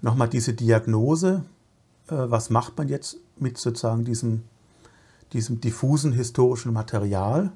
Nochmal 0.01 0.29
diese 0.29 0.53
Diagnose, 0.53 1.37
äh, 1.37 1.58
was 2.09 2.51
macht 2.51 2.77
man 2.79 2.89
jetzt 2.89 3.19
mit 3.37 3.59
sozusagen 3.59 4.05
diesem, 4.05 4.45
diesem 5.33 5.61
diffusen 5.61 6.13
historischen 6.13 6.73
Material? 6.73 7.53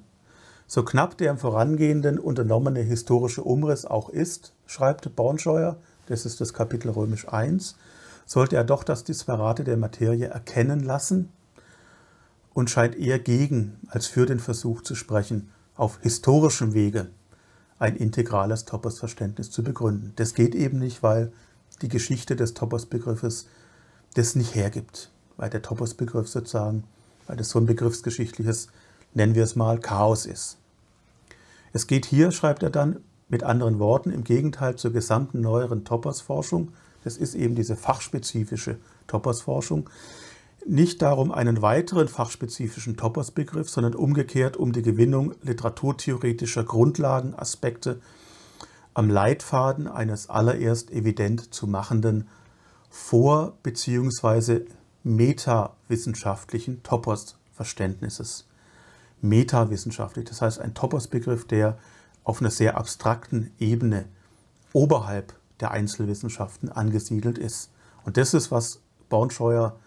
So 0.67 0.85
knapp 0.85 1.19
der 1.19 1.31
im 1.31 1.38
vorangehenden 1.38 2.19
unternommene 2.19 2.81
historische 2.81 3.43
Umriss 3.43 3.85
auch 3.85 4.09
ist, 4.09 4.53
schreibt 4.67 5.15
Bornscheuer, 5.17 5.77
das 6.07 6.25
ist 6.25 6.41
das 6.41 6.55
Kapitel 6.55 6.91
Römisch 6.91 7.29
1, 7.29 7.77
sollte 8.27 8.57
er 8.57 8.65
doch 8.65 8.85
das 8.85 9.05
Disparate 9.05 9.65
der 9.65 9.77
Materie 9.77 10.27
erkennen 10.27 10.81
lassen 10.81 11.31
und 12.55 12.71
scheint 12.71 12.97
eher 12.97 13.19
gegen 13.19 13.79
als 13.88 14.07
für 14.07 14.27
den 14.27 14.41
Versuch 14.41 14.83
zu 14.83 14.95
sprechen, 14.95 15.51
auf 15.75 15.99
historischem 16.03 16.75
Wege 16.75 17.09
ein 17.79 17.97
integrales 17.97 18.65
Topos-Verständnis 18.65 19.51
zu 19.51 19.62
begründen. 19.62 20.12
Das 20.17 20.35
geht 20.35 20.55
eben 20.55 20.79
nicht, 20.79 21.03
weil 21.03 21.33
die 21.81 21.88
Geschichte 21.88 22.37
des 22.37 22.55
Topos-Begriffes 22.55 23.49
das 24.14 24.37
nicht 24.37 24.55
hergibt, 24.55 25.11
weil 25.37 25.51
der 25.51 25.62
Topos-Begriff 25.62 26.29
sozusagen, 26.29 26.85
weil 27.27 27.37
das 27.37 27.48
so 27.48 27.59
ein 27.59 27.66
begriffsgeschichtliches, 27.66 28.68
nennen 29.14 29.35
wir 29.35 29.44
es 29.44 29.57
mal, 29.57 29.79
Chaos 29.79 30.27
ist. 30.27 30.59
Es 31.72 31.87
geht 31.87 32.07
hier, 32.07 32.33
schreibt 32.33 32.62
er 32.62 32.70
dann, 32.70 33.01
mit 33.29 33.44
anderen 33.44 33.79
Worten, 33.79 34.11
im 34.11 34.25
Gegenteil 34.25 34.77
zur 34.77 34.92
gesamten 34.92 35.40
neueren 35.40 35.85
Topos-Forschung, 35.85 36.72
das 37.05 37.16
ist 37.16 37.35
eben 37.35 37.55
diese 37.55 37.77
fachspezifische 37.77 38.79
Topos-Forschung, 39.07 39.88
nicht 40.66 41.03
darum, 41.03 41.33
einen 41.33 41.61
weiteren 41.61 42.07
fachspezifischen 42.07 42.96
Topos-Begriff, 42.96 43.68
sondern 43.68 43.94
umgekehrt 43.94 44.57
um 44.57 44.72
die 44.72 44.83
Gewinnung 44.83 45.35
literaturtheoretischer 45.42 46.62
Grundlagenaspekte 46.62 48.01
am 48.94 49.09
Leitfaden 49.11 49.88
eines 49.88 50.29
allererst 50.29 50.92
evident 50.92 51.53
zu 51.53 51.66
machenden 51.66 52.29
vor- 52.92 53.55
bzw. 53.62 54.66
metawissenschaftlichen 55.02 56.83
Topos-Verständnisses 56.83 58.46
metawissenschaftlich. 59.22 60.26
Das 60.26 60.42
heißt, 60.42 60.61
ein 60.61 60.74
Topos-Begriff, 60.74 61.46
der 61.46 61.78
auf 62.22 62.40
einer 62.40 62.50
sehr 62.50 62.76
abstrakten 62.76 63.50
Ebene 63.59 64.05
oberhalb 64.74 65.35
der 65.61 65.70
Einzelwissenschaften 65.70 66.70
angesiedelt 66.70 67.38
ist. 67.38 67.70
Und 68.05 68.18
das 68.18 68.35
ist, 68.35 68.50
was 68.50 68.81
Bornscheuer 69.09 69.78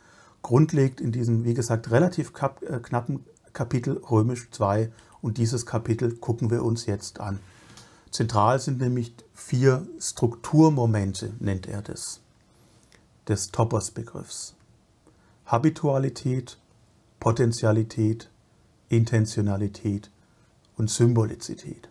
grundlegt 0.42 1.00
in 1.00 1.12
diesem, 1.12 1.44
wie 1.44 1.54
gesagt, 1.54 1.92
relativ 1.92 2.34
äh, 2.62 2.80
knappen 2.80 3.24
Kapitel 3.54 3.98
Römisch 4.10 4.50
2. 4.50 4.92
Und 5.22 5.38
dieses 5.38 5.68
Kapitel 5.68 6.16
gucken 6.16 6.50
wir 6.50 6.64
uns 6.64 6.88
jetzt 6.88 7.20
an. 7.20 7.40
Zentral 8.10 8.60
sind 8.60 8.80
nämlich 8.80 9.14
vier 9.34 9.86
Strukturmomente, 10.00 11.34
nennt 11.40 11.68
er 11.68 11.82
das, 11.82 12.22
des 13.28 13.52
Topos-Begriffs. 13.52 14.56
Habitualität, 15.46 16.58
Potentialität, 17.20 18.30
Intentionalität 18.90 20.12
und 20.78 20.90
Symbolizität. 20.90 21.90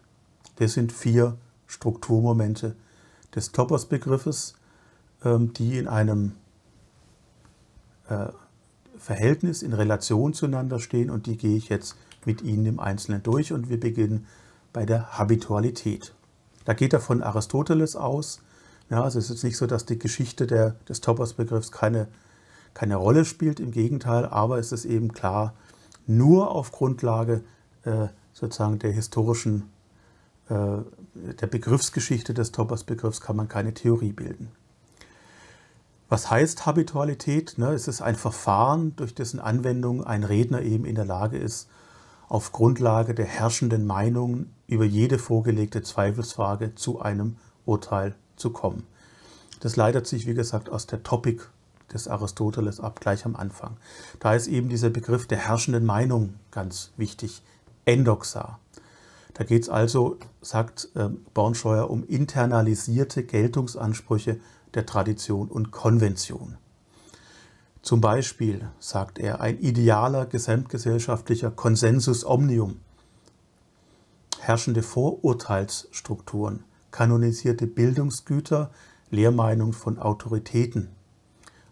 Das 0.57 0.75
sind 0.75 0.93
vier 0.93 1.37
Strukturmomente 1.67 2.77
des 3.35 3.53
Topos-Begriffes, 3.53 4.55
ähm, 5.25 5.53
die 5.53 5.79
in 5.79 5.89
einem 5.89 6.33
äh, 8.09 8.27
Verhältnis, 8.99 9.63
in 9.63 9.73
Relation 9.73 10.35
zueinander 10.35 10.79
stehen 10.79 11.11
und 11.11 11.27
die 11.27 11.37
gehe 11.37 11.57
ich 11.57 11.69
jetzt 11.69 11.97
mit 12.25 12.43
Ihnen 12.43 12.67
im 12.67 12.81
Einzelnen 12.81 13.23
durch 13.23 13.53
und 13.53 13.69
wir 13.69 13.79
beginnen 13.79 14.27
bei 14.73 14.87
der 14.87 15.19
Habitualität. 15.19 16.15
Da 16.65 16.73
geht 16.73 16.93
er 16.93 17.01
von 17.01 17.23
Aristoteles 17.23 17.97
aus. 17.97 18.41
Ja, 18.91 19.03
also 19.03 19.19
es 19.19 19.31
ist 19.31 19.45
nicht 19.45 19.57
so, 19.57 19.67
dass 19.67 19.87
die 19.87 19.99
Geschichte 19.99 20.47
der, 20.47 20.73
des 20.89 21.01
Topos-Begriffs 21.01 21.73
keine, 21.73 22.09
keine 22.75 22.97
Rolle 22.97 23.25
spielt, 23.25 23.61
im 23.61 23.71
Gegenteil, 23.71 24.27
aber 24.27 24.59
es 24.59 24.73
ist 24.73 24.85
eben 24.85 25.13
klar, 25.13 25.55
nur 26.07 26.51
auf 26.51 26.71
Grundlage 26.71 27.43
äh, 27.85 28.09
sozusagen 28.33 28.79
der 28.79 28.93
historischen, 28.93 29.71
äh, 30.49 30.79
der 31.41 31.47
Begriffsgeschichte 31.47 32.35
des 32.35 32.53
Topos-Begriffs 32.53 33.21
kann 33.21 33.37
man 33.37 33.49
keine 33.49 33.73
Theorie 33.73 34.13
bilden. 34.13 34.51
Was 36.11 36.31
heißt 36.31 36.67
Habitualität? 36.67 37.55
Ne, 37.57 37.73
es 37.73 37.89
ist 37.89 38.03
ein 38.03 38.17
Verfahren, 38.17 38.95
durch 38.97 39.15
dessen 39.15 39.41
Anwendung 39.41 40.05
ein 40.05 40.23
Redner 40.23 40.61
eben 40.61 40.85
in 40.85 40.95
der 40.95 41.07
Lage 41.07 41.39
ist, 41.39 41.69
auf 42.29 42.53
Grundlage 42.53 43.15
der 43.15 43.27
herrschenden 43.27 43.87
Meinung 43.87 44.47
über 44.67 44.85
jede 44.85 45.19
vorgelegte 45.19 45.83
Zweifelsfrage 45.83 46.75
zu 46.75 47.01
einem 47.01 47.37
Urteil 47.65 48.15
zu 48.37 48.51
kommen. 48.51 48.87
Das 49.61 49.77
leitet 49.77 50.07
sich, 50.07 50.27
wie 50.27 50.35
gesagt, 50.35 50.69
aus 50.69 50.87
der 50.87 51.03
Topik 51.03 51.49
des 51.93 52.09
Aristoteles 52.09 52.81
ab, 52.81 53.01
gleich 53.01 53.25
am 53.25 53.37
Anfang. 53.37 53.77
Da 54.21 54.35
ist 54.35 54.47
eben 54.47 54.69
dieser 54.69 54.91
Begriff 54.91 55.27
der 55.27 55.39
herrschenden 55.39 55.85
Meinung 55.85 56.35
ganz 56.51 56.93
wichtig, 56.97 57.43
Endoxa. 57.85 58.59
Da 59.35 59.45
geht 59.45 59.63
es 59.63 59.69
also, 59.69 60.19
sagt 60.41 60.91
äh, 60.95 61.09
Bornscheuer, 61.35 61.91
um 61.91 62.05
internalisierte 62.05 63.25
Geltungsansprüche 63.25 64.39
der 64.75 64.87
Tradition 64.87 65.49
und 65.49 65.71
Konvention. 65.71 66.57
Zum 67.83 68.01
Beispiel, 68.01 68.69
sagt 68.79 69.19
er, 69.19 69.41
ein 69.41 69.59
idealer 69.61 70.27
gesamtgesellschaftlicher 70.27 71.51
Konsensus 71.51 72.25
omnium, 72.25 72.81
herrschende 74.41 74.83
Vorurteilsstrukturen, 74.83 76.65
kanonisierte 76.95 77.67
Bildungsgüter, 77.67 78.71
Lehrmeinung 79.11 79.73
von 79.73 79.99
Autoritäten, 79.99 80.91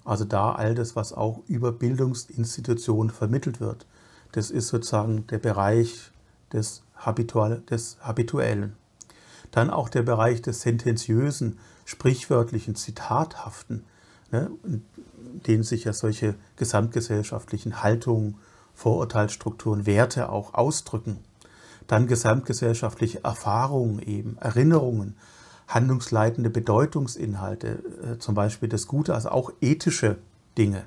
also 0.04 0.24
da 0.24 0.50
all 0.50 0.74
das, 0.74 0.96
was 0.96 1.12
auch 1.12 1.44
über 1.46 1.70
Bildungsinstitutionen 1.70 3.12
vermittelt 3.12 3.60
wird. 3.60 3.86
Das 4.32 4.50
ist 4.50 4.66
sozusagen 4.66 5.28
der 5.28 5.38
Bereich 5.38 6.10
des, 6.52 6.82
Habitual, 6.96 7.60
des 7.70 7.98
Habituellen. 8.00 8.74
Dann 9.52 9.70
auch 9.70 9.88
der 9.88 10.02
Bereich 10.02 10.42
des 10.42 10.62
Sentenziösen, 10.62 11.60
sprichwörtlichen, 11.84 12.74
Zitathaften, 12.74 13.84
ne, 14.32 14.50
in 14.64 14.84
denen 15.46 15.62
sich 15.62 15.84
ja 15.84 15.92
solche 15.92 16.34
gesamtgesellschaftlichen 16.56 17.80
Haltungen, 17.80 18.38
Vorurteilsstrukturen, 18.74 19.86
Werte 19.86 20.30
auch 20.30 20.54
ausdrücken. 20.54 21.20
Dann 21.86 22.06
gesamtgesellschaftliche 22.06 23.24
Erfahrungen 23.24 24.00
eben, 24.00 24.38
Erinnerungen, 24.38 25.16
handlungsleitende 25.68 26.50
Bedeutungsinhalte, 26.50 27.82
äh, 28.02 28.18
zum 28.18 28.34
Beispiel 28.34 28.68
das 28.68 28.86
Gute, 28.86 29.14
also 29.14 29.30
auch 29.30 29.52
ethische 29.60 30.18
Dinge. 30.58 30.84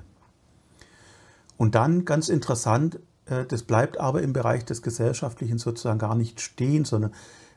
Und 1.56 1.74
dann 1.74 2.04
ganz 2.04 2.28
interessant, 2.28 3.00
äh, 3.26 3.44
das 3.46 3.62
bleibt 3.62 3.98
aber 3.98 4.22
im 4.22 4.32
Bereich 4.32 4.64
des 4.64 4.82
Gesellschaftlichen 4.82 5.58
sozusagen 5.58 5.98
gar 5.98 6.14
nicht 6.14 6.40
stehen, 6.40 6.84
sondern 6.84 7.12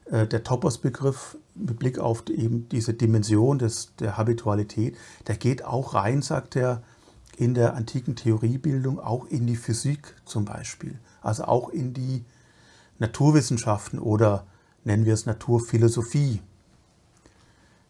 äh, 0.05 0.27
der 0.27 0.43
Topos-Begriff 0.43 1.37
mit 1.55 1.79
Blick 1.79 1.99
auf 1.99 2.27
eben 2.29 2.67
diese 2.69 2.93
Dimension 2.93 3.59
des, 3.59 3.95
der 3.99 4.17
Habitualität, 4.17 4.97
der 5.27 5.37
geht 5.37 5.63
auch 5.63 5.93
rein, 5.93 6.21
sagt 6.21 6.55
er, 6.55 6.81
in 7.37 7.53
der 7.53 7.75
antiken 7.75 8.15
Theoriebildung 8.15 8.99
auch 8.99 9.25
in 9.25 9.47
die 9.47 9.55
Physik 9.55 10.13
zum 10.25 10.43
Beispiel, 10.45 10.99
also 11.21 11.45
auch 11.45 11.69
in 11.69 11.93
die 11.93 12.25
Naturwissenschaften 12.99 13.99
oder 13.99 14.45
nennen 14.83 15.05
wir 15.05 15.13
es 15.13 15.25
Naturphilosophie. 15.25 16.41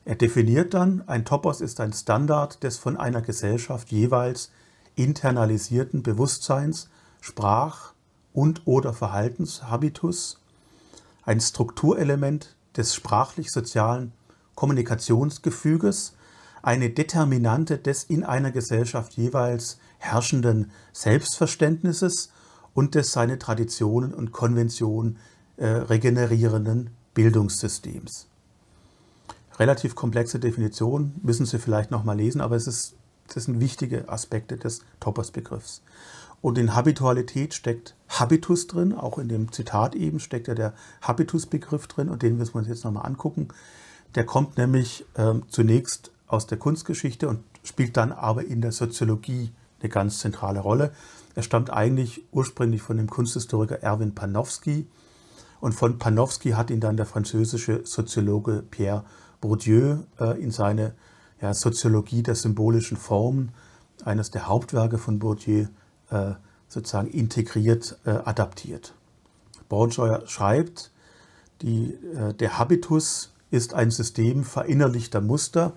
Er 0.05 0.15
definiert 0.15 0.73
dann, 0.73 1.07
ein 1.07 1.25
Topos 1.25 1.61
ist 1.61 1.79
ein 1.79 1.93
Standard 1.93 2.63
des 2.63 2.77
von 2.77 2.97
einer 2.97 3.21
Gesellschaft 3.21 3.91
jeweils 3.91 4.51
internalisierten 4.95 6.03
Bewusstseins, 6.03 6.89
Sprach- 7.21 7.93
und/oder 8.33 8.93
Verhaltenshabitus, 8.93 10.39
ein 11.23 11.39
Strukturelement 11.41 12.55
des 12.75 12.95
sprachlich-sozialen 12.95 14.13
Kommunikationsgefüges, 14.55 16.15
eine 16.61 16.89
Determinante 16.89 17.77
des 17.77 18.03
in 18.03 18.23
einer 18.23 18.51
Gesellschaft 18.51 19.13
jeweils 19.13 19.79
herrschenden 19.97 20.71
Selbstverständnisses 20.91 22.31
und 22.73 22.95
des 22.95 23.11
seine 23.11 23.39
Traditionen 23.39 24.13
und 24.13 24.31
Konventionen 24.31 25.17
äh, 25.57 25.67
regenerierenden 25.67 26.91
Bildungssystems. 27.13 28.27
Relativ 29.57 29.95
komplexe 29.95 30.39
Definition, 30.39 31.13
müssen 31.21 31.45
Sie 31.45 31.59
vielleicht 31.59 31.91
nochmal 31.91 32.17
lesen, 32.17 32.39
aber 32.39 32.55
es 32.55 32.65
ist, 32.65 32.95
das 33.33 33.43
sind 33.43 33.59
wichtige 33.59 34.07
Aspekte 34.07 34.55
des 34.55 34.85
Topos-Begriffs. 35.01 35.81
Und 36.41 36.57
in 36.57 36.75
Habitualität 36.75 37.53
steckt 37.53 37.95
Habitus 38.07 38.67
drin, 38.67 38.93
auch 38.93 39.17
in 39.17 39.27
dem 39.27 39.51
Zitat 39.51 39.95
eben 39.95 40.19
steckt 40.19 40.47
ja 40.47 40.55
der 40.55 40.73
Habitus-Begriff 41.01 41.87
drin 41.87 42.09
und 42.09 42.23
den 42.23 42.37
müssen 42.37 42.53
wir 42.53 42.59
uns 42.59 42.69
jetzt 42.69 42.85
nochmal 42.85 43.05
angucken. 43.05 43.49
Der 44.15 44.25
kommt 44.25 44.57
nämlich 44.57 45.05
ähm, 45.17 45.43
zunächst 45.49 46.11
aus 46.27 46.47
der 46.47 46.57
Kunstgeschichte 46.57 47.27
und 47.27 47.43
spielt 47.63 47.97
dann 47.97 48.11
aber 48.11 48.45
in 48.45 48.61
der 48.61 48.71
Soziologie 48.71 49.51
eine 49.81 49.89
ganz 49.89 50.19
zentrale 50.19 50.59
Rolle. 50.59 50.91
Er 51.35 51.43
stammt 51.43 51.69
eigentlich 51.71 52.23
ursprünglich 52.31 52.81
von 52.81 52.97
dem 52.97 53.09
Kunsthistoriker 53.09 53.81
Erwin 53.81 54.15
Panofsky 54.15 54.87
und 55.59 55.73
von 55.73 55.97
Panofsky 55.97 56.51
hat 56.51 56.69
ihn 56.69 56.79
dann 56.79 56.97
der 56.97 57.05
französische 57.05 57.81
Soziologe 57.85 58.63
Pierre 58.69 59.03
Bourdieu 59.41 59.97
äh, 60.19 60.41
in 60.41 60.51
seine 60.51 60.93
ja, 61.41 61.53
Soziologie 61.53 62.23
der 62.23 62.35
symbolischen 62.35 62.97
Formen, 62.97 63.51
eines 64.03 64.31
der 64.31 64.47
Hauptwerke 64.47 64.97
von 64.97 65.19
Bourdieu, 65.19 65.65
äh, 66.09 66.31
sozusagen 66.67 67.09
integriert, 67.09 67.97
äh, 68.05 68.11
adaptiert. 68.11 68.93
Bornscheuer 69.67 70.23
schreibt, 70.27 70.91
die, 71.61 71.93
der 72.39 72.57
Habitus 72.57 73.33
ist 73.51 73.73
ein 73.73 73.91
System 73.91 74.45
verinnerlichter 74.45 75.19
Muster, 75.19 75.73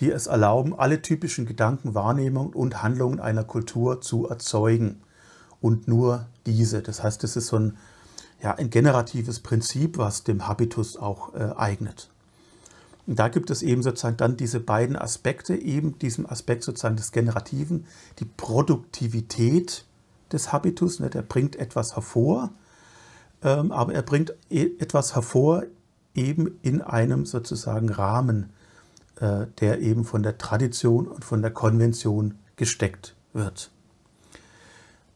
die 0.00 0.10
es 0.10 0.26
erlauben, 0.26 0.78
alle 0.78 1.02
typischen 1.02 1.46
Gedanken, 1.46 1.94
Wahrnehmungen 1.94 2.54
und 2.54 2.82
Handlungen 2.82 3.20
einer 3.20 3.44
Kultur 3.44 4.00
zu 4.00 4.28
erzeugen. 4.28 5.02
Und 5.60 5.88
nur 5.88 6.26
diese. 6.46 6.80
Das 6.80 7.02
heißt, 7.02 7.22
es 7.22 7.36
ist 7.36 7.48
so 7.48 7.58
ein, 7.58 7.76
ja, 8.42 8.54
ein 8.54 8.70
generatives 8.70 9.40
Prinzip, 9.40 9.98
was 9.98 10.24
dem 10.24 10.48
Habitus 10.48 10.96
auch 10.96 11.34
äh, 11.34 11.52
eignet. 11.54 12.10
Und 13.06 13.18
da 13.18 13.28
gibt 13.28 13.50
es 13.50 13.62
eben 13.62 13.82
sozusagen 13.82 14.16
dann 14.16 14.36
diese 14.36 14.60
beiden 14.60 14.96
Aspekte, 14.96 15.54
eben 15.54 15.98
diesem 15.98 16.26
Aspekt 16.26 16.62
sozusagen 16.62 16.96
des 16.96 17.12
Generativen, 17.12 17.86
die 18.20 18.24
Produktivität 18.24 19.84
des 20.32 20.52
Habitus, 20.52 21.00
ne, 21.00 21.10
der 21.10 21.22
bringt 21.22 21.56
etwas 21.56 21.96
hervor, 21.96 22.50
ähm, 23.42 23.72
aber 23.72 23.94
er 23.94 24.02
bringt 24.02 24.34
e, 24.48 24.70
etwas 24.78 25.14
hervor 25.14 25.64
eben 26.14 26.58
in 26.62 26.82
einem 26.82 27.26
sozusagen 27.26 27.88
Rahmen, 27.88 28.50
äh, 29.20 29.46
der 29.60 29.80
eben 29.80 30.04
von 30.04 30.22
der 30.22 30.38
Tradition 30.38 31.06
und 31.06 31.24
von 31.24 31.42
der 31.42 31.50
Konvention 31.50 32.38
gesteckt 32.56 33.14
wird. 33.32 33.70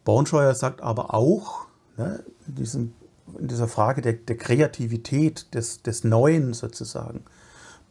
Bornscheuer 0.05 0.55
sagt 0.55 0.83
aber 0.83 1.15
auch, 1.15 1.67
ne, 1.97 2.23
in, 2.47 2.55
diesem, 2.55 2.93
in, 3.39 3.49
dieser 3.49 3.69
Frage 3.69 4.03
der, 4.03 4.13
der 4.13 4.37
Kreativität, 4.37 5.55
des, 5.55 5.83
des 5.83 6.05
Neuen 6.05 6.53
sozusagen, 6.53 7.25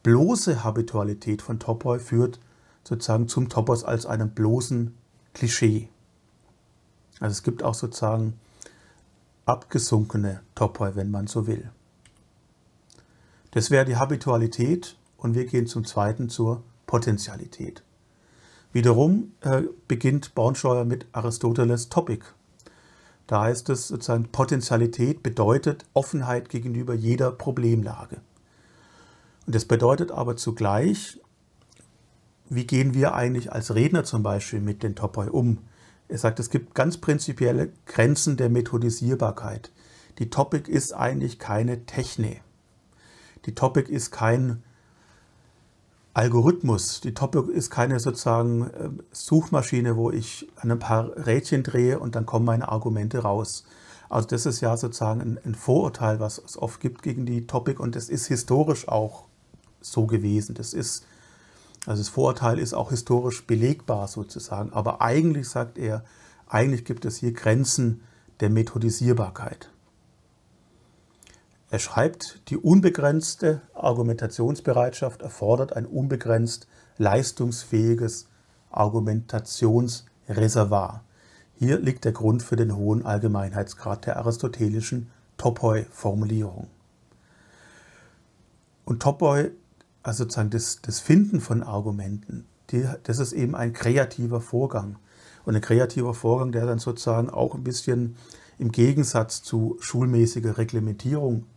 bloße 0.03 0.63
Habitualität 0.63 1.41
von 1.41 1.59
Topoi 1.59 1.99
führt 1.99 2.39
sozusagen 2.83 3.27
zum 3.27 3.49
Topos 3.49 3.83
als 3.83 4.05
einem 4.05 4.31
bloßen 4.31 4.95
Klischee. 5.33 5.89
Also 7.19 7.31
es 7.31 7.43
gibt 7.43 7.63
auch 7.63 7.73
sozusagen 7.73 8.39
abgesunkene 9.45 10.41
Topoi, 10.55 10.95
wenn 10.95 11.09
man 11.09 11.27
so 11.27 11.47
will. 11.47 11.71
Das 13.51 13.71
wäre 13.71 13.85
die 13.85 13.95
Habitualität 13.95 14.95
und 15.23 15.33
wir 15.33 15.45
gehen 15.45 15.65
zum 15.65 15.85
zweiten 15.85 16.29
zur 16.29 16.61
Potentialität. 16.85 17.83
Wiederum 18.73 19.31
äh, 19.41 19.63
beginnt 19.87 20.35
Bornscheuer 20.35 20.85
mit 20.85 21.05
Aristoteles 21.11 21.89
Topic. 21.89 22.25
Da 23.27 23.41
heißt 23.43 23.69
es 23.69 23.87
sozusagen, 23.87 24.25
Potentialität 24.31 25.23
bedeutet 25.23 25.85
Offenheit 25.93 26.49
gegenüber 26.49 26.93
jeder 26.93 27.31
Problemlage. 27.31 28.17
Und 29.45 29.55
das 29.55 29.65
bedeutet 29.65 30.11
aber 30.11 30.35
zugleich, 30.35 31.19
wie 32.49 32.67
gehen 32.67 32.93
wir 32.93 33.15
eigentlich 33.15 33.51
als 33.51 33.73
Redner 33.73 34.03
zum 34.03 34.23
Beispiel 34.23 34.59
mit 34.59 34.83
den 34.83 34.95
Topoi 34.95 35.29
um? 35.29 35.59
Er 36.09 36.17
sagt, 36.17 36.39
es 36.39 36.49
gibt 36.49 36.75
ganz 36.75 36.97
prinzipielle 36.97 37.71
Grenzen 37.85 38.37
der 38.37 38.49
Methodisierbarkeit. 38.49 39.71
Die 40.19 40.29
Topic 40.29 40.69
ist 40.69 40.93
eigentlich 40.93 41.39
keine 41.39 41.85
Technik. 41.85 42.41
Die 43.45 43.55
Topic 43.55 43.91
ist 43.91 44.11
kein 44.11 44.63
Algorithmus. 46.13 47.01
Die 47.01 47.15
Topic 47.15 47.51
ist 47.51 47.71
keine 47.71 47.99
sozusagen 47.99 48.69
äh, 48.69 48.89
Suchmaschine, 49.11 49.95
wo 49.95 50.11
ich 50.11 50.47
an 50.57 50.71
ein 50.71 50.79
paar 50.79 51.25
Rädchen 51.25 51.63
drehe 51.63 51.99
und 51.99 52.15
dann 52.15 52.25
kommen 52.25 52.45
meine 52.45 52.69
Argumente 52.69 53.19
raus. 53.19 53.63
Also 54.09 54.27
das 54.27 54.45
ist 54.45 54.61
ja 54.61 54.77
sozusagen 54.77 55.39
ein, 55.43 55.55
Vorurteil, 55.55 56.19
was 56.19 56.37
es 56.37 56.55
oft 56.55 56.79
gibt 56.79 57.01
gegen 57.01 57.25
die 57.25 57.47
Topic 57.47 57.81
und 57.81 57.95
das 57.95 58.09
ist 58.09 58.27
historisch 58.27 58.87
auch 58.87 59.25
so 59.81 60.05
gewesen. 60.05 60.53
Das 60.53 60.73
ist, 60.73 61.07
also 61.87 61.99
das 61.99 62.09
Vorurteil 62.09 62.59
ist 62.59 62.75
auch 62.75 62.91
historisch 62.91 63.47
belegbar 63.47 64.07
sozusagen. 64.07 64.71
Aber 64.71 65.01
eigentlich 65.01 65.49
sagt 65.49 65.79
er, 65.79 66.03
eigentlich 66.47 66.85
gibt 66.85 67.05
es 67.05 67.17
hier 67.17 67.33
Grenzen 67.33 68.03
der 68.39 68.51
Methodisierbarkeit. 68.51 69.72
Er 71.73 71.79
schreibt, 71.79 72.39
die 72.49 72.57
unbegrenzte 72.57 73.61
Argumentationsbereitschaft 73.73 75.23
erfordert 75.23 75.75
ein 75.75 75.87
unbegrenzt 75.87 76.67
leistungsfähiges 76.99 78.27
Argumentationsreservoir. 78.69 81.03
Hier 81.55 81.79
liegt 81.79 82.05
der 82.05 82.11
Grund 82.11 82.43
für 82.43 82.57
den 82.57 82.75
hohen 82.75 83.03
Allgemeinheitsgrad 83.03 84.05
der 84.05 84.17
aristotelischen 84.17 85.09
Topoi-Formulierung. 85.39 86.67
Und 88.85 89.01
Topoi 89.01 89.49
also 90.03 90.25
sozusagen 90.25 90.51
das, 90.51 90.79
das 90.83 90.99
Finden 90.99 91.41
von 91.41 91.63
Argumenten, 91.63 92.45
die, 92.69 92.87
das 93.01 93.17
ist 93.17 93.33
eben 93.33 93.55
ein 93.55 93.73
kreativer 93.73 94.41
Vorgang. 94.41 94.97
Und 95.43 95.55
ein 95.55 95.61
kreativer 95.61 96.13
Vorgang, 96.13 96.51
der 96.51 96.67
dann 96.67 96.77
sozusagen 96.77 97.31
auch 97.31 97.55
ein 97.55 97.63
bisschen 97.63 98.15
im 98.59 98.71
Gegensatz 98.71 99.41
zu 99.41 99.77
schulmäßiger 99.79 100.59
Reglementierung 100.59 101.47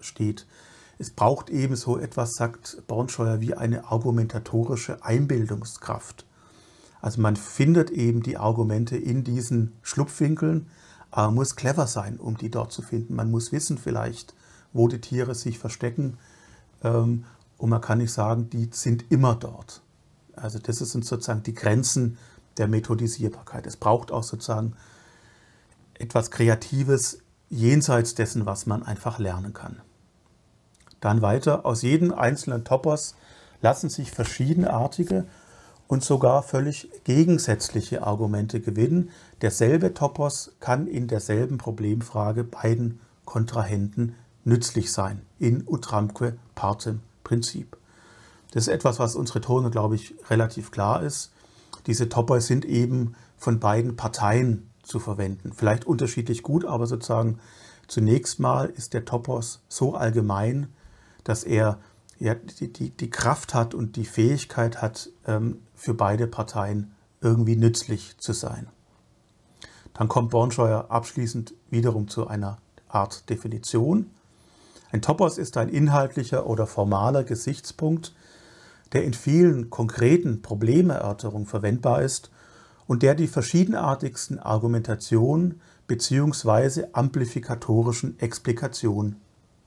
steht. 0.00 0.46
Es 0.98 1.10
braucht 1.10 1.50
eben 1.50 1.76
so 1.76 1.98
etwas, 1.98 2.34
sagt 2.34 2.82
Bornscheuer, 2.86 3.40
wie 3.40 3.54
eine 3.54 3.90
argumentatorische 3.90 5.04
Einbildungskraft. 5.04 6.24
Also 7.02 7.20
man 7.20 7.36
findet 7.36 7.90
eben 7.90 8.22
die 8.22 8.38
Argumente 8.38 8.96
in 8.96 9.22
diesen 9.22 9.72
Schlupfwinkeln, 9.82 10.68
aber 11.10 11.26
man 11.26 11.34
muss 11.36 11.56
clever 11.56 11.86
sein, 11.86 12.18
um 12.18 12.36
die 12.36 12.50
dort 12.50 12.72
zu 12.72 12.82
finden. 12.82 13.14
Man 13.14 13.30
muss 13.30 13.52
wissen 13.52 13.78
vielleicht, 13.78 14.34
wo 14.72 14.88
die 14.88 15.00
Tiere 15.00 15.34
sich 15.34 15.58
verstecken. 15.58 16.18
Ähm, 16.82 17.24
und 17.58 17.70
man 17.70 17.80
kann 17.80 17.98
nicht 17.98 18.12
sagen, 18.12 18.50
die 18.50 18.68
sind 18.72 19.10
immer 19.10 19.34
dort. 19.34 19.82
Also 20.34 20.58
das 20.58 20.78
sind 20.78 21.04
sozusagen 21.04 21.42
die 21.42 21.54
Grenzen 21.54 22.18
der 22.58 22.68
Methodisierbarkeit. 22.68 23.66
Es 23.66 23.76
braucht 23.76 24.12
auch 24.12 24.22
sozusagen 24.22 24.74
etwas 25.94 26.30
Kreatives 26.30 27.18
jenseits 27.50 28.14
dessen, 28.14 28.46
was 28.46 28.66
man 28.66 28.82
einfach 28.82 29.18
lernen 29.18 29.52
kann. 29.52 29.80
Dann 31.00 31.22
weiter, 31.22 31.66
aus 31.66 31.82
jedem 31.82 32.12
einzelnen 32.12 32.64
Topos 32.64 33.14
lassen 33.62 33.88
sich 33.88 34.10
verschiedenartige 34.10 35.26
und 35.88 36.02
sogar 36.02 36.42
völlig 36.42 36.90
gegensätzliche 37.04 38.02
Argumente 38.02 38.60
gewinnen. 38.60 39.10
Derselbe 39.40 39.94
Topos 39.94 40.52
kann 40.60 40.86
in 40.86 41.06
derselben 41.06 41.58
Problemfrage 41.58 42.44
beiden 42.44 43.00
Kontrahenten 43.24 44.14
nützlich 44.44 44.92
sein, 44.92 45.22
in 45.38 45.66
utramque 45.66 46.36
partem 46.54 47.00
Prinzip. 47.24 47.76
Das 48.52 48.64
ist 48.64 48.72
etwas, 48.72 48.98
was 48.98 49.16
uns 49.16 49.34
Rhetorik, 49.34 49.72
glaube 49.72 49.96
ich, 49.96 50.14
relativ 50.30 50.70
klar 50.70 51.02
ist. 51.02 51.32
Diese 51.86 52.08
Topoi 52.08 52.40
sind 52.40 52.64
eben 52.64 53.14
von 53.36 53.60
beiden 53.60 53.96
Parteien 53.96 54.70
zu 54.86 54.98
verwenden. 54.98 55.52
Vielleicht 55.52 55.84
unterschiedlich 55.84 56.42
gut, 56.42 56.64
aber 56.64 56.86
sozusagen 56.86 57.38
zunächst 57.88 58.40
mal 58.40 58.66
ist 58.66 58.94
der 58.94 59.04
Topos 59.04 59.62
so 59.68 59.94
allgemein, 59.94 60.68
dass 61.24 61.44
er 61.44 61.78
ja, 62.18 62.34
die, 62.34 62.72
die, 62.72 62.90
die 62.90 63.10
Kraft 63.10 63.52
hat 63.52 63.74
und 63.74 63.96
die 63.96 64.04
Fähigkeit 64.04 64.80
hat, 64.80 65.10
ähm, 65.26 65.60
für 65.74 65.92
beide 65.92 66.26
Parteien 66.26 66.94
irgendwie 67.20 67.56
nützlich 67.56 68.16
zu 68.18 68.32
sein. 68.32 68.68
Dann 69.92 70.08
kommt 70.08 70.30
Bornscheuer 70.30 70.86
abschließend 70.90 71.54
wiederum 71.70 72.08
zu 72.08 72.26
einer 72.26 72.58
Art 72.88 73.28
Definition. 73.28 74.10
Ein 74.92 75.02
Topos 75.02 75.36
ist 75.36 75.56
ein 75.56 75.68
inhaltlicher 75.68 76.46
oder 76.46 76.66
formaler 76.66 77.24
Gesichtspunkt, 77.24 78.14
der 78.92 79.04
in 79.04 79.14
vielen 79.14 79.68
konkreten 79.68 80.42
Problemerörterungen 80.42 81.46
verwendbar 81.46 82.02
ist 82.02 82.30
und 82.86 83.02
der 83.02 83.14
die 83.14 83.26
verschiedenartigsten 83.26 84.38
Argumentationen 84.38 85.60
bzw. 85.86 86.86
amplifikatorischen 86.92 88.18
Explikationen 88.18 89.16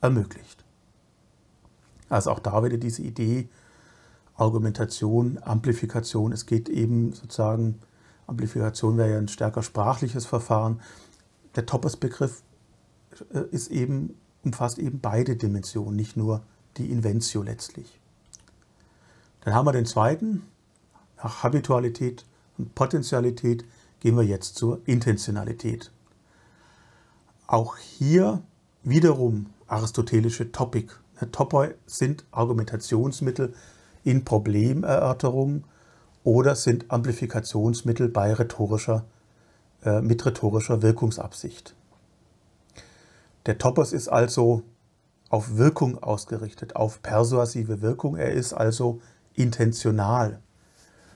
ermöglicht. 0.02 0.64
Also 2.10 2.32
auch 2.32 2.40
da 2.40 2.64
wieder 2.64 2.78
diese 2.78 3.04
Idee 3.04 3.50
Argumentation, 4.36 5.38
Amplifikation. 5.42 6.32
Es 6.32 6.46
geht 6.46 6.70
eben 6.70 7.14
sozusagen 7.14 7.80
Amplifikation 8.26 8.98
wäre 8.98 9.12
ja 9.12 9.18
ein 9.18 9.28
stärker 9.28 9.64
sprachliches 9.64 10.26
Verfahren. 10.26 10.80
Der 11.56 11.66
Topos-Begriff 11.66 12.44
äh, 13.34 13.42
ist 13.52 13.70
eben, 13.70 14.16
umfasst 14.44 14.80
eben 14.80 15.00
beide 15.00 15.36
Dimensionen, 15.36 15.96
nicht 15.96 16.16
nur 16.16 16.44
die 16.78 16.92
Inventio 16.92 17.42
letztlich. 17.42 18.00
Dann 19.42 19.54
haben 19.54 19.66
wir 19.66 19.72
den 19.72 19.86
zweiten. 19.86 20.44
Nach 21.22 21.44
Habitualität 21.44 22.26
Potentialität 22.76 23.66
gehen 24.00 24.16
wir 24.16 24.24
jetzt 24.24 24.56
zur 24.56 24.82
Intentionalität. 24.86 25.92
Auch 27.48 27.78
hier 27.78 28.42
wiederum 28.84 29.48
aristotelische 29.68 30.52
Topik. 30.52 31.00
Topoi 31.32 31.74
sind 31.86 32.26
Argumentationsmittel 32.32 33.54
in 34.04 34.24
Problemerörterungen 34.24 35.66
oder 36.24 36.56
sind 36.56 36.90
Amplifikationsmittel 36.92 38.10
bei 38.10 38.34
rhetorischer, 38.34 39.06
äh, 39.84 40.02
mit 40.02 40.26
rhetorischer 40.26 40.82
Wirkungsabsicht. 40.82 41.76
Der 43.46 43.58
Topos 43.58 43.94
ist 43.94 44.08
also 44.08 44.64
auf 45.30 45.58
Wirkung 45.58 46.02
ausgerichtet, 46.02 46.76
auf 46.76 47.02
persuasive 47.02 47.82
Wirkung. 47.82 48.16
Er 48.16 48.32
ist 48.32 48.54
also 48.54 49.02
intentional. 49.36 50.40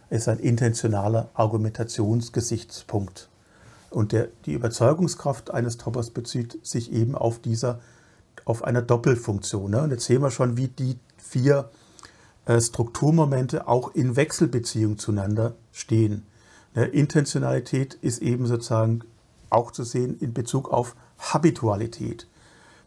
Ist 0.10 0.28
ein 0.28 0.40
intentionaler 0.40 1.30
Argumentationsgesichtspunkt. 1.34 3.30
Und 3.90 4.12
der, 4.12 4.30
die 4.46 4.54
Überzeugungskraft 4.54 5.52
eines 5.52 5.78
Topos 5.78 6.10
bezieht 6.10 6.66
sich 6.66 6.92
eben 6.92 7.16
auf 7.16 7.40
dieser, 7.40 7.80
auf 8.44 8.64
eine 8.64 8.82
Doppelfunktion. 8.82 9.72
Ne? 9.72 9.84
Und 9.84 9.92
jetzt 9.92 10.06
sehen 10.06 10.22
wir 10.22 10.32
schon, 10.32 10.58
wie 10.58 10.68
die 10.68 10.98
vier 11.18 11.70
äh, 12.46 12.60
Strukturmomente 12.60 13.68
auch 13.68 13.94
in 13.94 14.16
Wechselbeziehung 14.16 14.98
zueinander 14.98 15.54
stehen. 15.72 16.26
Ne? 16.74 16.86
Intentionalität 16.86 17.94
ist 17.94 18.22
eben 18.22 18.48
sozusagen 18.48 19.02
auch 19.50 19.72
zu 19.72 19.84
sehen 19.84 20.18
in 20.20 20.34
Bezug 20.34 20.72
auf 20.72 20.96
Habitualität. 21.20 22.28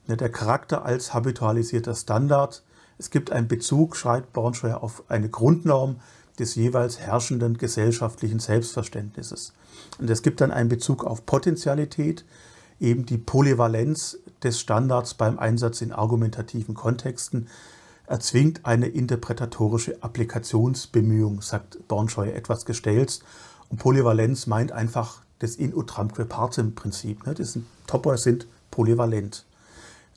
Ne? 0.09 0.17
Der 0.17 0.31
Charakter 0.31 0.85
als 0.85 1.15
habitualisierter 1.15 1.95
Standard. 1.95 2.65
Es 2.99 3.11
gibt 3.11 3.31
einen 3.31 3.47
Bezug, 3.47 3.97
schreibt 3.97 4.33
Bornscheuer, 4.33 4.83
auf 4.83 5.05
eine 5.09 5.29
Grundnorm 5.29 6.01
des 6.38 6.55
jeweils 6.55 6.99
herrschenden 6.99 7.59
gesellschaftlichen 7.59 8.38
Selbstverständnisses. 8.38 9.53
Und 9.99 10.11
es 10.11 10.22
gibt 10.22 10.40
dann 10.40 10.51
einen 10.51 10.68
Bezug 10.68 11.05
auf 11.05 11.27
Potentialität, 11.27 12.25
eben 12.81 13.07
die 13.07 13.18
Polyvalenz 13.18 14.18
des 14.42 14.61
Standards 14.61 15.14
beim 15.14 15.38
Einsatz 15.38 15.81
in 15.81 15.92
argumentativen 15.92 16.75
Kontexten 16.75 17.49
erzwingt 18.07 18.64
eine 18.64 18.87
interpretatorische 18.87 20.03
Applikationsbemühung, 20.03 21.42
sagt 21.42 21.88
Bornscheu 21.88 22.29
etwas 22.29 22.64
gestellt. 22.64 23.20
Und 23.68 23.79
Polyvalenz 23.79 24.46
meint 24.46 24.72
einfach 24.72 25.22
das 25.38 25.57
in 25.57 25.75
utramque 25.75 26.25
partem 26.25 26.75
Prinzip. 26.75 27.27
Ne? 27.27 27.35
Das 27.35 27.59
Topoi 27.87 28.16
sind 28.16 28.46
polyvalent. 28.70 29.44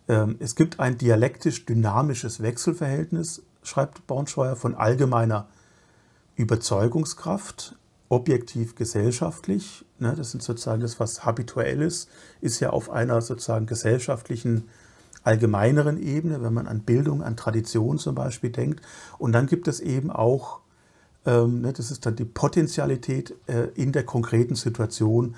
Ähm, 0.07 0.35
es 0.39 0.55
gibt 0.55 0.79
ein 0.79 0.97
dialektisch 0.97 1.65
dynamisches 1.65 2.41
Wechselverhältnis, 2.41 3.41
schreibt 3.63 4.05
Bornscheuer, 4.07 4.55
von 4.55 4.75
allgemeiner 4.75 5.47
Überzeugungskraft, 6.39 7.75
objektiv 8.07 8.75
gesellschaftlich, 8.75 9.85
ne, 9.99 10.13
das 10.15 10.33
ist 10.33 10.45
sozusagen 10.45 10.79
das, 10.79 10.97
was 10.97 11.25
habituell 11.25 11.81
ist, 11.81 12.09
ist 12.39 12.61
ja 12.61 12.69
auf 12.69 12.89
einer 12.89 13.21
sozusagen 13.21 13.65
gesellschaftlichen, 13.65 14.69
allgemeineren 15.21 16.01
Ebene, 16.01 16.41
wenn 16.41 16.53
man 16.53 16.65
an 16.65 16.79
Bildung, 16.79 17.21
an 17.21 17.35
Tradition 17.35 17.99
zum 17.99 18.15
Beispiel 18.15 18.51
denkt. 18.51 18.81
Und 19.17 19.33
dann 19.33 19.47
gibt 19.47 19.67
es 19.67 19.81
eben 19.81 20.09
auch, 20.11 20.61
ähm, 21.25 21.59
ne, 21.59 21.73
das 21.73 21.91
ist 21.91 22.05
dann 22.05 22.15
die 22.15 22.23
Potentialität 22.23 23.35
äh, 23.47 23.67
in 23.75 23.91
der 23.91 24.05
konkreten 24.05 24.55
Situation, 24.55 25.35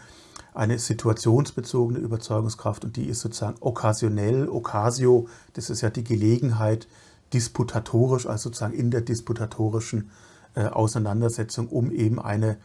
eine 0.53 0.77
situationsbezogene 0.77 1.97
Überzeugungskraft 1.97 2.85
und 2.85 2.95
die 2.95 3.05
ist 3.05 3.21
sozusagen 3.21 3.57
okkasionell, 3.59 4.47
occasio, 4.47 5.27
das 5.53 5.71
ist 5.71 5.81
ja 5.81 5.89
die 5.89 6.03
Gelegenheit, 6.03 6.87
disputatorisch, 7.33 8.27
also 8.27 8.49
sozusagen 8.49 8.75
in 8.75 8.91
der 8.91 9.01
disputatorischen 9.01 10.11
Auseinandersetzung 10.59 11.67
um 11.67 11.91
eben 11.91 12.19
eine 12.19 12.57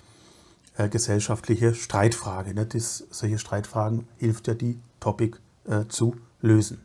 äh, 0.77 0.89
gesellschaftliche 0.89 1.75
Streitfrage. 1.75 2.53
Ne? 2.55 2.67
Das, 2.67 3.05
solche 3.11 3.39
Streitfragen 3.39 4.07
hilft 4.19 4.47
ja 4.49 4.55
die 4.55 4.79
Topic 5.01 5.39
äh, 5.67 5.85
zu 5.89 6.17
lösen. 6.41 6.81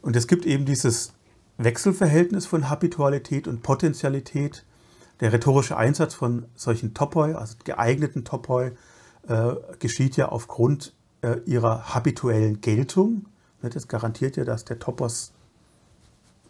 Und 0.00 0.16
es 0.16 0.26
gibt 0.26 0.46
eben 0.46 0.64
dieses 0.64 1.12
Wechselverhältnis 1.58 2.46
von 2.46 2.68
Habitualität 2.70 3.48
und 3.48 3.62
Potentialität. 3.62 4.64
Der 5.20 5.32
rhetorische 5.32 5.76
Einsatz 5.76 6.14
von 6.14 6.46
solchen 6.54 6.94
Topoi, 6.94 7.34
also 7.34 7.56
geeigneten 7.64 8.24
Topoi, 8.24 8.72
äh, 9.28 9.54
geschieht 9.78 10.16
ja 10.16 10.28
aufgrund 10.28 10.94
äh, 11.22 11.38
ihrer 11.46 11.94
habituellen 11.94 12.60
Geltung. 12.60 13.26
Ne, 13.62 13.70
das 13.70 13.88
garantiert 13.88 14.36
ja, 14.36 14.44
dass 14.44 14.64
der 14.64 14.78
Topos 14.78 15.32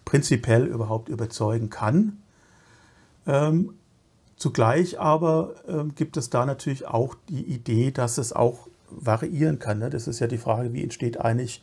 prinzipiell 0.05 0.67
überhaupt 0.67 1.09
überzeugen 1.09 1.71
kann. 1.71 2.19
Ähm, 3.27 3.75
zugleich 4.37 5.01
aber 5.01 5.55
ähm, 5.69 5.95
gibt 5.95 6.17
es 6.17 6.31
da 6.31 6.47
natürlich 6.47 6.87
auch 6.87 7.15
die 7.29 7.45
Idee, 7.45 7.91
dass 7.91 8.19
es 8.19 8.33
auch 8.33 8.69
variieren 8.91 9.59
kann. 9.59 9.79
Ne? 9.79 9.91
Das 9.91 10.07
ist 10.07 10.21
ja 10.21 10.27
die 10.27 10.39
Frage, 10.39 10.73
wie 10.73 10.83
entsteht 10.83 11.21
eigentlich 11.21 11.63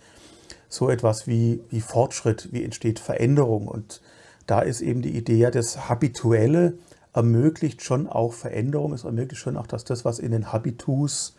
so 0.70 0.90
etwas 0.90 1.28
wie, 1.28 1.62
wie 1.70 1.82
Fortschritt, 1.82 2.50
wie 2.52 2.64
entsteht 2.64 3.00
Veränderung. 3.00 3.68
Und 3.68 4.02
da 4.48 4.60
ist 4.60 4.82
eben 4.82 5.02
die 5.02 5.16
Idee 5.16 5.38
ja, 5.38 5.52
das 5.52 5.88
Habituelle 5.90 6.78
ermöglicht 7.14 7.84
schon 7.84 8.08
auch 8.08 8.34
Veränderung. 8.34 8.94
Es 8.94 9.04
ermöglicht 9.04 9.42
schon 9.42 9.56
auch, 9.56 9.68
dass 9.68 9.84
das, 9.84 10.04
was 10.04 10.20
in 10.20 10.32
den 10.32 10.52
Habitus 10.52 11.36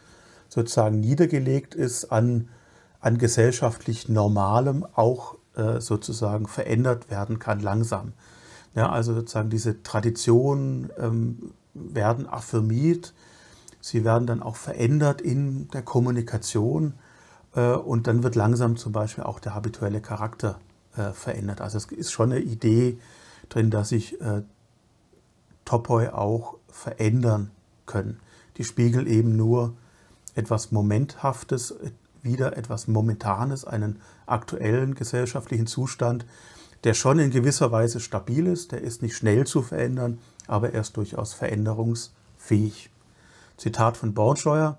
sozusagen 0.49 1.01
niedergelegt 1.01 1.75
ist, 1.75 2.13
an, 2.13 2.49
an 3.01 3.19
gesellschaftlich 3.19 4.09
Normalem 4.09 4.87
auch 4.95 5.37
äh, 5.57 5.81
sozusagen 5.81 6.47
verändert 6.47 7.11
werden 7.11 7.39
kann, 7.39 7.61
langsam. 7.61 8.13
Ja, 8.75 8.91
also 8.91 9.15
sozusagen 9.15 9.51
diese 9.51 9.83
Traditionen 9.83 10.91
ähm, 10.99 11.53
werden 11.75 12.29
affirmiert, 12.29 13.15
sie 13.81 14.05
werden 14.05 14.27
dann 14.27 14.43
auch 14.43 14.57
verändert 14.57 15.21
in 15.21 15.69
der 15.69 15.83
Kommunikation 15.83 16.95
äh, 17.55 17.73
und 17.73 18.07
dann 18.07 18.23
wird 18.23 18.35
langsam 18.35 18.77
zum 18.77 18.93
Beispiel 18.93 19.25
auch 19.25 19.39
der 19.39 19.55
habituelle 19.55 20.01
Charakter 20.01 20.59
äh, 20.97 21.13
verändert. 21.13 21.61
Also 21.61 21.79
es 21.79 21.87
ist 21.87 22.13
schon 22.13 22.33
eine 22.33 22.41
Idee 22.41 22.99
drin, 23.49 23.71
dass 23.71 23.91
sich 23.91 24.21
äh, 24.21 24.43
Topoi 25.65 26.09
auch 26.09 26.57
verändern 26.69 27.51
können. 27.87 28.21
Die 28.57 28.65
spiegeln 28.65 29.07
eben 29.07 29.37
nur 29.37 29.75
etwas 30.35 30.73
Momenthaftes, 30.73 31.75
wieder 32.23 32.57
etwas 32.57 32.89
Momentanes, 32.89 33.65
einen 33.65 34.01
aktuellen 34.27 34.95
gesellschaftlichen 34.95 35.67
Zustand, 35.67 36.27
der 36.85 36.94
schon 36.94 37.18
in 37.18 37.31
gewisser 37.31 37.73
Weise 37.73 37.99
stabil 37.99 38.47
ist, 38.47 38.73
der 38.73 38.83
ist 38.83 39.03
nicht 39.03 39.16
schnell 39.16 39.47
zu 39.47 39.62
verändern, 39.62 40.18
aber 40.47 40.73
er 40.73 40.83
ist 40.83 40.97
durchaus 40.97 41.33
veränderungsfähig. 41.33 42.90
Zitat 43.57 43.97
von 43.97 44.12
Bornscheuer. 44.12 44.79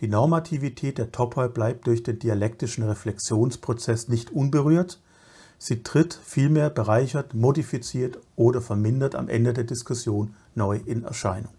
Die 0.00 0.08
Normativität 0.08 0.98
der 0.98 1.10
Topoi 1.10 1.48
bleibt 1.48 1.86
durch 1.86 2.02
den 2.02 2.18
dialektischen 2.18 2.84
Reflexionsprozess 2.84 4.08
nicht 4.08 4.30
unberührt. 4.30 5.00
Sie 5.56 5.82
tritt 5.82 6.14
vielmehr 6.22 6.70
bereichert, 6.70 7.34
modifiziert 7.34 8.18
oder 8.36 8.60
vermindert 8.60 9.14
am 9.14 9.28
Ende 9.28 9.52
der 9.54 9.64
Diskussion 9.64 10.34
neu 10.54 10.78
in 10.84 11.02
Erscheinung. 11.02 11.52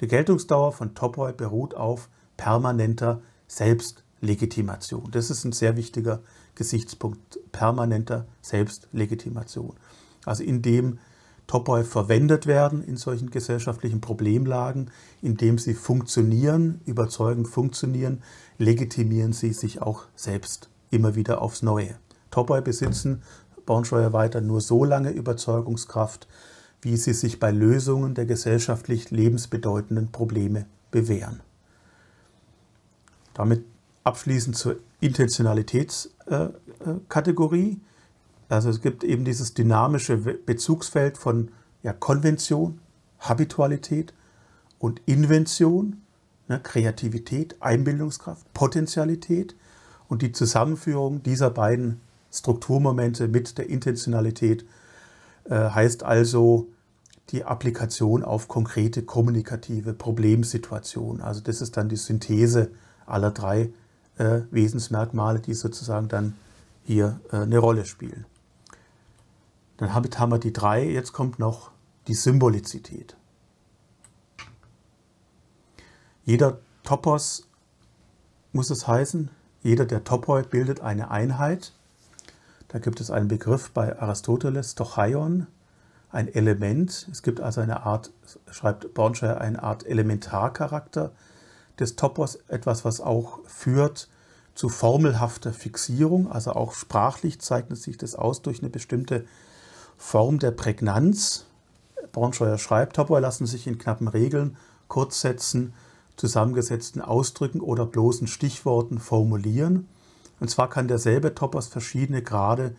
Die 0.00 0.06
Geltungsdauer 0.06 0.72
von 0.72 0.94
Topoi 0.94 1.32
beruht 1.32 1.74
auf 1.74 2.08
permanenter 2.36 3.22
Selbstlegitimation. 3.48 5.10
Das 5.10 5.30
ist 5.30 5.44
ein 5.44 5.52
sehr 5.52 5.76
wichtiger 5.76 6.20
Gesichtspunkt 6.60 7.38
permanenter 7.52 8.26
Selbstlegitimation. 8.42 9.72
Also 10.26 10.44
indem 10.44 10.98
Topoi 11.46 11.84
verwendet 11.84 12.46
werden 12.46 12.84
in 12.84 12.98
solchen 12.98 13.30
gesellschaftlichen 13.30 14.02
Problemlagen, 14.02 14.90
indem 15.22 15.56
sie 15.56 15.72
funktionieren, 15.72 16.82
überzeugend 16.84 17.48
funktionieren, 17.48 18.22
legitimieren 18.58 19.32
sie 19.32 19.54
sich 19.54 19.80
auch 19.80 20.04
selbst 20.14 20.68
immer 20.90 21.14
wieder 21.14 21.40
aufs 21.40 21.62
Neue. 21.62 21.94
Topoi 22.30 22.60
besitzen 22.60 23.22
Bornscheuer 23.64 24.12
weiter 24.12 24.42
nur 24.42 24.60
so 24.60 24.84
lange 24.84 25.12
Überzeugungskraft, 25.12 26.28
wie 26.82 26.98
sie 26.98 27.14
sich 27.14 27.40
bei 27.40 27.50
Lösungen 27.50 28.12
der 28.14 28.26
gesellschaftlich 28.26 29.10
lebensbedeutenden 29.10 30.12
Probleme 30.12 30.66
bewähren. 30.90 31.40
Damit 33.32 33.64
abschließend 34.10 34.56
zur 34.56 34.76
Intentionalitätskategorie. 35.00 37.80
Also 38.48 38.68
es 38.68 38.80
gibt 38.80 39.04
eben 39.04 39.24
dieses 39.24 39.54
dynamische 39.54 40.16
Bezugsfeld 40.16 41.16
von 41.16 41.52
ja, 41.84 41.92
Konvention, 41.92 42.80
Habitualität 43.20 44.12
und 44.80 45.00
Invention, 45.06 46.02
ne, 46.48 46.58
Kreativität, 46.60 47.54
Einbildungskraft, 47.60 48.52
Potentialität 48.52 49.54
und 50.08 50.22
die 50.22 50.32
Zusammenführung 50.32 51.22
dieser 51.22 51.50
beiden 51.50 52.00
Strukturmomente 52.32 53.28
mit 53.28 53.58
der 53.58 53.70
Intentionalität 53.70 54.64
äh, 55.44 55.54
heißt 55.54 56.02
also 56.02 56.66
die 57.30 57.44
Applikation 57.44 58.24
auf 58.24 58.48
konkrete 58.48 59.02
kommunikative 59.02 59.92
Problemsituationen. 59.92 61.22
Also 61.22 61.40
das 61.40 61.60
ist 61.60 61.76
dann 61.76 61.88
die 61.88 61.94
Synthese 61.94 62.72
aller 63.06 63.30
drei 63.30 63.70
äh, 64.20 64.42
Wesensmerkmale, 64.50 65.40
die 65.40 65.54
sozusagen 65.54 66.08
dann 66.08 66.34
hier 66.84 67.20
äh, 67.32 67.36
eine 67.36 67.58
Rolle 67.58 67.86
spielen. 67.86 68.26
Dann 69.78 69.94
haben 69.94 70.30
wir 70.30 70.38
die 70.38 70.52
drei, 70.52 70.84
jetzt 70.84 71.12
kommt 71.12 71.38
noch 71.38 71.70
die 72.06 72.14
Symbolizität. 72.14 73.16
Jeder 76.24 76.58
Topos 76.82 77.48
muss 78.52 78.68
es 78.68 78.86
heißen, 78.86 79.30
jeder 79.62 79.86
der 79.86 80.04
Topoi 80.04 80.42
bildet 80.42 80.80
eine 80.80 81.10
Einheit. 81.10 81.72
Da 82.68 82.78
gibt 82.78 83.00
es 83.00 83.10
einen 83.10 83.28
Begriff 83.28 83.70
bei 83.70 83.98
Aristoteles, 83.98 84.74
Tochaion, 84.74 85.46
ein 86.10 86.28
Element. 86.28 87.08
Es 87.10 87.22
gibt 87.22 87.40
also 87.40 87.62
eine 87.62 87.84
Art, 87.84 88.12
schreibt 88.50 88.92
Bornscheer, 88.92 89.40
eine 89.40 89.62
Art 89.62 89.86
Elementarcharakter 89.86 91.12
des 91.80 91.96
Topos, 91.96 92.38
etwas, 92.48 92.84
was 92.84 93.00
auch 93.00 93.40
führt 93.46 94.08
zu 94.54 94.68
formelhafter 94.68 95.52
Fixierung, 95.52 96.30
also 96.30 96.52
auch 96.52 96.74
sprachlich 96.74 97.40
zeichnet 97.40 97.78
sich 97.78 97.96
das 97.96 98.14
aus 98.14 98.42
durch 98.42 98.60
eine 98.60 98.70
bestimmte 98.70 99.24
Form 99.96 100.38
der 100.38 100.50
Prägnanz. 100.50 101.46
Bornscheuer 102.12 102.58
schreibt, 102.58 102.96
Topoi 102.96 103.20
lassen 103.20 103.46
sich 103.46 103.66
in 103.66 103.78
knappen 103.78 104.08
Regeln, 104.08 104.56
Kurzsätzen, 104.88 105.72
zusammengesetzten 106.16 107.00
Ausdrücken 107.00 107.60
oder 107.60 107.86
bloßen 107.86 108.26
Stichworten 108.26 108.98
formulieren. 108.98 109.88
Und 110.40 110.50
zwar 110.50 110.68
kann 110.68 110.88
derselbe 110.88 111.34
Topos 111.34 111.68
verschiedene 111.68 112.22
Grade 112.22 112.74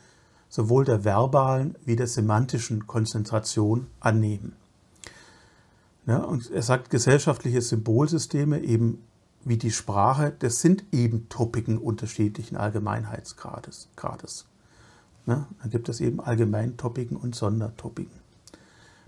sowohl 0.49 0.83
der 0.83 1.05
verbalen 1.05 1.75
wie 1.85 1.95
der 1.95 2.07
semantischen 2.07 2.85
Konzentration 2.85 3.87
annehmen. 3.99 4.55
Ja, 6.11 6.17
und 6.17 6.51
er 6.51 6.61
sagt, 6.61 6.89
gesellschaftliche 6.89 7.61
Symbolsysteme, 7.61 8.59
eben 8.59 9.01
wie 9.45 9.55
die 9.55 9.71
Sprache, 9.71 10.33
das 10.37 10.59
sind 10.59 10.83
eben 10.91 11.29
Topiken 11.29 11.77
unterschiedlichen 11.77 12.57
Allgemeinheitsgrades. 12.57 13.87
Grades. 13.95 14.45
Ja, 15.25 15.47
dann 15.61 15.69
gibt 15.69 15.87
es 15.87 16.01
eben 16.01 16.19
Allgemeintopiken 16.19 17.15
und 17.15 17.33
Sondertopiken. 17.33 18.19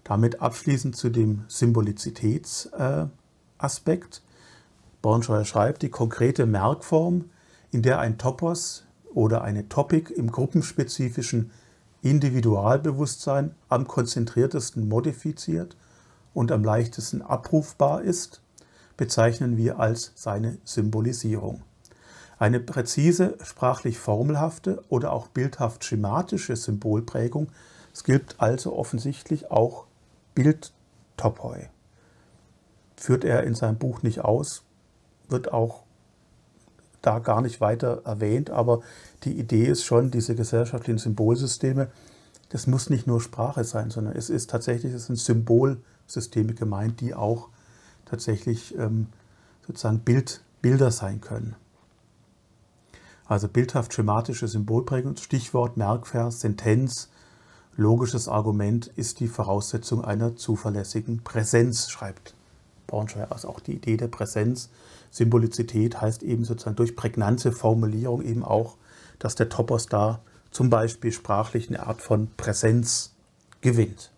Damit 0.06 0.40
abschließend 0.40 0.96
zu 0.96 1.10
dem 1.10 1.44
Symbolizitätsaspekt. 1.50 4.18
Äh, 4.18 4.22
Bornscheuer 5.02 5.44
schreibt, 5.44 5.82
die 5.82 5.90
konkrete 5.90 6.46
Merkform, 6.46 7.26
in 7.72 7.82
der 7.82 8.00
ein 8.00 8.18
Topos 8.18 8.86
oder 9.14 9.42
eine 9.42 9.68
Topic 9.68 10.14
im 10.14 10.32
gruppenspezifischen 10.32 11.52
Individualbewusstsein 12.02 13.56
am 13.68 13.90
konzentriertesten 13.90 14.88
modifiziert 14.88 15.76
und 16.34 16.52
am 16.52 16.64
leichtesten 16.64 17.22
abrufbar 17.22 18.02
ist, 18.02 18.42
bezeichnen 18.98 19.58
wir 19.58 19.80
als 19.80 20.12
seine 20.16 20.58
Symbolisierung. 20.64 21.62
Eine 22.40 22.60
präzise, 22.60 23.38
sprachlich 23.44 24.00
formelhafte 24.00 24.84
oder 24.90 25.14
auch 25.14 25.28
bildhaft 25.28 25.84
schematische 25.86 26.56
Symbolprägung, 26.56 27.48
es 27.94 28.04
gilt 28.04 28.36
also 28.40 28.76
offensichtlich 28.76 29.52
auch 29.52 29.86
Bildtopoi. 30.36 31.70
Führt 32.98 33.24
er 33.24 33.44
in 33.44 33.56
seinem 33.56 33.78
Buch 33.78 34.02
nicht 34.02 34.22
aus, 34.22 34.64
wird 35.30 35.54
auch 35.54 35.84
da 37.02 37.20
gar 37.20 37.42
nicht 37.42 37.62
weiter 37.62 38.02
erwähnt, 38.06 38.50
aber 38.50 38.82
die 39.24 39.38
Idee 39.38 39.66
ist 39.66 39.84
schon, 39.84 40.10
diese 40.10 40.36
gesellschaftlichen 40.36 40.98
Symbolsysteme, 40.98 41.90
das 42.50 42.68
muss 42.68 42.90
nicht 42.90 43.08
nur 43.08 43.22
Sprache 43.22 43.64
sein, 43.64 43.90
sondern 43.90 44.16
es 44.16 44.30
ist 44.30 44.50
tatsächlich, 44.50 44.94
es 44.94 45.06
sind 45.08 45.18
Symbolsysteme 46.14 46.54
gemeint, 46.54 47.02
die 47.02 47.14
auch 47.14 47.50
tatsächlich 48.06 48.78
ähm, 48.78 49.08
sozusagen 49.66 50.00
Bild, 50.00 50.42
Bilder 50.62 50.92
sein 50.92 51.22
können. 51.22 51.56
Also 53.26 53.48
bildhaft 53.48 53.94
schematische 53.94 54.48
Symbolprägung, 54.48 55.16
Stichwort, 55.18 55.78
Merkvers, 55.78 56.42
Sentenz, 56.42 57.10
logisches 57.76 58.28
Argument 58.28 58.88
ist 58.88 59.20
die 59.20 59.28
Voraussetzung 59.28 60.04
einer 60.04 60.36
zuverlässigen 60.36 61.24
Präsenz, 61.24 61.90
schreibt 61.90 62.36
Braunschweig. 62.86 63.32
Also 63.32 63.50
auch 63.50 63.60
die 63.60 63.74
Idee 63.74 63.98
der 63.98 64.10
Präsenz 64.10 64.70
Symbolizität 65.10 66.02
heißt 66.02 66.22
eben 66.24 66.44
sozusagen 66.44 66.76
durch 66.76 66.96
prägnante 66.96 67.52
Formulierung 67.52 68.22
eben 68.22 68.44
auch, 68.44 68.78
dass 69.20 69.36
der 69.36 69.50
Topos 69.50 69.88
da 69.88 70.20
zum 70.52 70.70
Beispiel 70.70 71.12
sprachlich 71.12 71.70
eine 71.70 71.88
Art 71.88 72.02
von 72.02 72.30
Präsenz 72.36 73.14
gewinnt. 73.62 74.13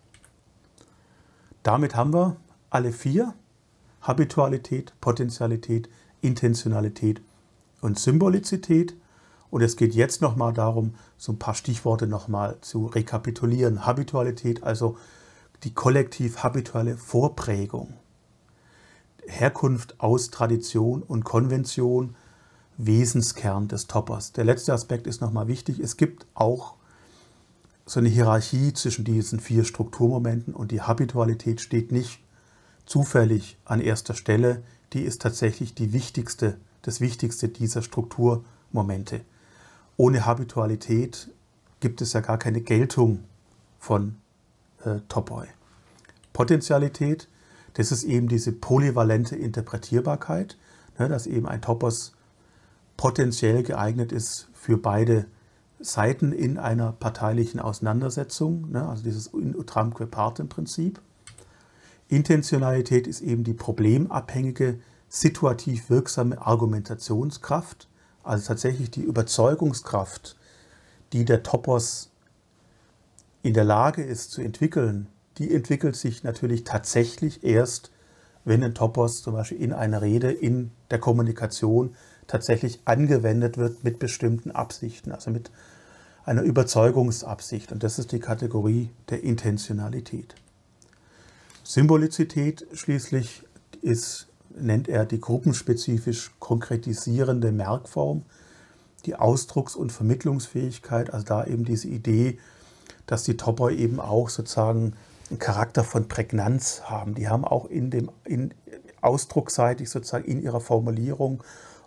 Damit 1.66 1.96
haben 1.96 2.14
wir 2.14 2.36
alle 2.70 2.92
vier, 2.92 3.34
Habitualität, 4.00 4.94
Potentialität, 5.02 5.90
Intentionalität 6.22 7.24
und 7.82 7.98
Symbolizität. 7.98 8.96
Und 9.50 9.64
es 9.64 9.76
geht 9.76 9.96
jetzt 9.96 10.22
nochmal 10.22 10.54
darum, 10.54 10.94
so 11.18 11.32
ein 11.32 11.40
paar 11.40 11.56
Stichworte 11.56 12.06
nochmal 12.06 12.60
zu 12.62 12.86
rekapitulieren. 12.86 13.84
Habitualität, 13.84 14.62
also 14.62 14.96
die 15.64 15.74
kollektiv-habituelle 15.74 16.98
Vorprägung. 16.98 17.96
Herkunft 19.26 20.00
aus 20.00 20.30
Tradition 20.30 21.02
und 21.02 21.26
Konvention 21.26 22.16
Wesenskern 22.78 23.70
des 23.70 23.88
Toppers. 23.88 24.34
Der 24.34 24.44
letzte 24.44 24.72
Aspekt 24.72 25.08
ist 25.08 25.20
nochmal 25.20 25.48
wichtig. 25.48 25.80
Es 25.80 25.98
gibt 25.98 26.28
auch 26.36 26.76
so 27.86 28.00
eine 28.00 28.10
Hierarchie 28.10 28.74
zwischen 28.74 29.06
diesen 29.06 29.40
vier 29.40 29.64
Strukturmomenten 29.64 30.54
und 30.54 30.72
die 30.72 30.82
Habitualität 30.82 31.62
steht 31.62 31.92
nicht 31.92 32.20
zufällig 32.86 33.58
an 33.66 33.80
erster 33.80 34.14
Stelle. 34.14 34.64
Die 34.94 35.02
ist 35.02 35.22
tatsächlich 35.22 35.76
die 35.76 35.94
wichtigste, 35.94 36.58
das 36.82 37.02
Wichtigste 37.02 37.50
dieser 37.50 37.82
Strukturmomente. 37.82 39.22
Ohne 39.98 40.26
Habitualität 40.26 41.30
gibt 41.80 42.02
es 42.02 42.14
ja 42.14 42.22
gar 42.22 42.38
keine 42.38 42.62
Geltung 42.62 43.24
von 43.80 44.16
äh, 44.84 45.00
Topoi. 45.08 45.46
Potentialität 46.34 47.28
das 47.76 47.92
ist 47.92 48.04
eben 48.04 48.28
diese 48.28 48.52
polyvalente 48.52 49.36
Interpretierbarkeit, 49.36 50.58
ne, 50.98 51.08
dass 51.08 51.28
eben 51.28 51.46
ein 51.46 51.62
Topos 51.62 52.14
potenziell 52.98 53.64
geeignet 53.64 54.12
ist 54.12 54.48
für 54.54 54.78
beide 54.78 55.26
Seiten 55.86 56.32
in 56.32 56.58
einer 56.58 56.92
parteilichen 56.92 57.60
Auseinandersetzung, 57.60 58.72
ne, 58.72 58.88
also 58.88 59.04
dieses 59.04 59.28
in 59.28 59.56
utramque 59.56 60.08
partem 60.08 60.50
Prinzip. 60.50 61.02
Intentionalität 62.08 63.08
ist 63.08 63.22
eben 63.22 63.44
die 63.44 63.54
problemabhängige, 63.54 64.80
situativ 65.08 65.90
wirksame 65.90 66.42
Argumentationskraft, 66.42 67.88
also 68.24 68.48
tatsächlich 68.48 68.92
die 68.92 69.04
Überzeugungskraft, 69.04 70.36
die 71.14 71.26
der 71.26 71.44
Topos 71.44 72.12
in 73.44 73.54
der 73.54 73.64
Lage 73.64 74.04
ist 74.04 74.32
zu 74.32 74.42
entwickeln, 74.42 75.08
die 75.38 75.54
entwickelt 75.54 75.96
sich 75.96 76.24
natürlich 76.24 76.64
tatsächlich 76.64 77.44
erst, 77.44 77.92
wenn 78.44 78.64
ein 78.64 78.74
Topos 78.74 79.22
zum 79.22 79.34
Beispiel 79.34 79.62
in 79.62 79.74
einer 79.74 80.02
Rede, 80.02 80.32
in 80.32 80.72
der 80.90 81.00
Kommunikation 81.00 81.96
tatsächlich 82.28 82.82
angewendet 82.86 83.58
wird 83.58 83.84
mit 83.84 84.00
bestimmten 84.00 84.52
Absichten, 84.52 85.12
also 85.12 85.32
mit 85.32 85.52
einer 86.26 86.42
Überzeugungsabsicht. 86.42 87.72
Und 87.72 87.84
das 87.84 88.00
ist 88.00 88.12
die 88.12 88.20
Kategorie 88.20 88.90
der 89.10 89.24
Intentionalität. 89.24 90.36
Symbolizität 91.64 92.68
schließlich 92.74 93.44
ist, 93.82 94.28
nennt 94.56 94.88
er 94.88 95.06
die 95.06 95.20
gruppenspezifisch 95.20 96.32
konkretisierende 96.40 97.52
Merkform, 97.52 98.24
die 99.06 99.16
Ausdrucks- 99.16 99.76
und 99.76 99.92
Vermittlungsfähigkeit, 99.92 101.14
also 101.14 101.26
da 101.26 101.46
eben 101.46 101.66
diese 101.66 101.88
Idee, 101.88 102.40
dass 103.06 103.24
die 103.24 103.38
Topoi 103.38 103.76
eben 103.76 104.00
auch 104.00 104.30
sozusagen 104.30 104.94
einen 105.30 105.40
Charakter 105.40 105.84
von 105.84 106.08
Prägnanz 106.08 106.84
haben. 106.86 107.16
Die 107.16 107.28
haben 107.28 107.46
auch 107.46 107.66
in 107.66 107.90
dem 107.90 108.10
in 108.24 108.54
ausdruckseitig 109.02 109.90
sozusagen 109.90 110.26
in 110.26 110.42
ihrer 110.42 110.62
Formulierung 110.62 111.44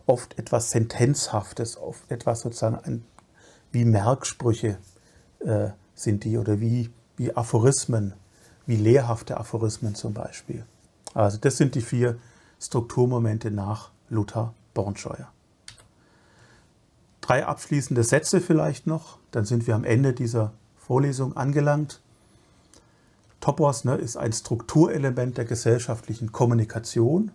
oft 0.07 0.39
etwas 0.39 0.70
Sentenzhaftes, 0.70 1.76
oft 1.76 2.11
etwas 2.11 2.41
sozusagen 2.41 2.76
ein, 2.76 3.05
wie 3.73 3.85
Merksprüche 3.85 4.79
äh, 5.41 5.69
sind 5.95 6.25
die 6.25 6.39
oder 6.39 6.61
wie, 6.61 6.91
wie 7.16 7.35
Aphorismen, 7.35 8.14
wie 8.66 8.77
lehrhafte 8.77 9.37
Aphorismen 9.39 9.95
zum 9.95 10.14
Beispiel. 10.14 10.64
Also 11.14 11.39
das 11.39 11.57
sind 11.57 11.75
die 11.75 11.81
vier 11.81 12.19
Strukturmomente 12.61 13.51
nach 13.51 13.91
Luther 14.09 14.55
Bornscheuer. 14.75 15.31
Drei 17.21 17.45
abschließende 17.45 18.05
Sätze 18.05 18.41
vielleicht 18.41 18.87
noch, 18.87 19.19
dann 19.31 19.45
sind 19.45 19.66
wir 19.66 19.75
am 19.75 19.85
Ende 19.85 20.12
dieser 20.12 20.53
Vorlesung 20.77 21.37
angelangt. 21.37 22.01
Topos 23.41 23.85
ne, 23.85 23.97
ist 23.97 24.16
ein 24.16 24.33
Strukturelement 24.33 25.37
der 25.37 25.45
gesellschaftlichen 25.45 26.33
Kommunikation. 26.33 27.31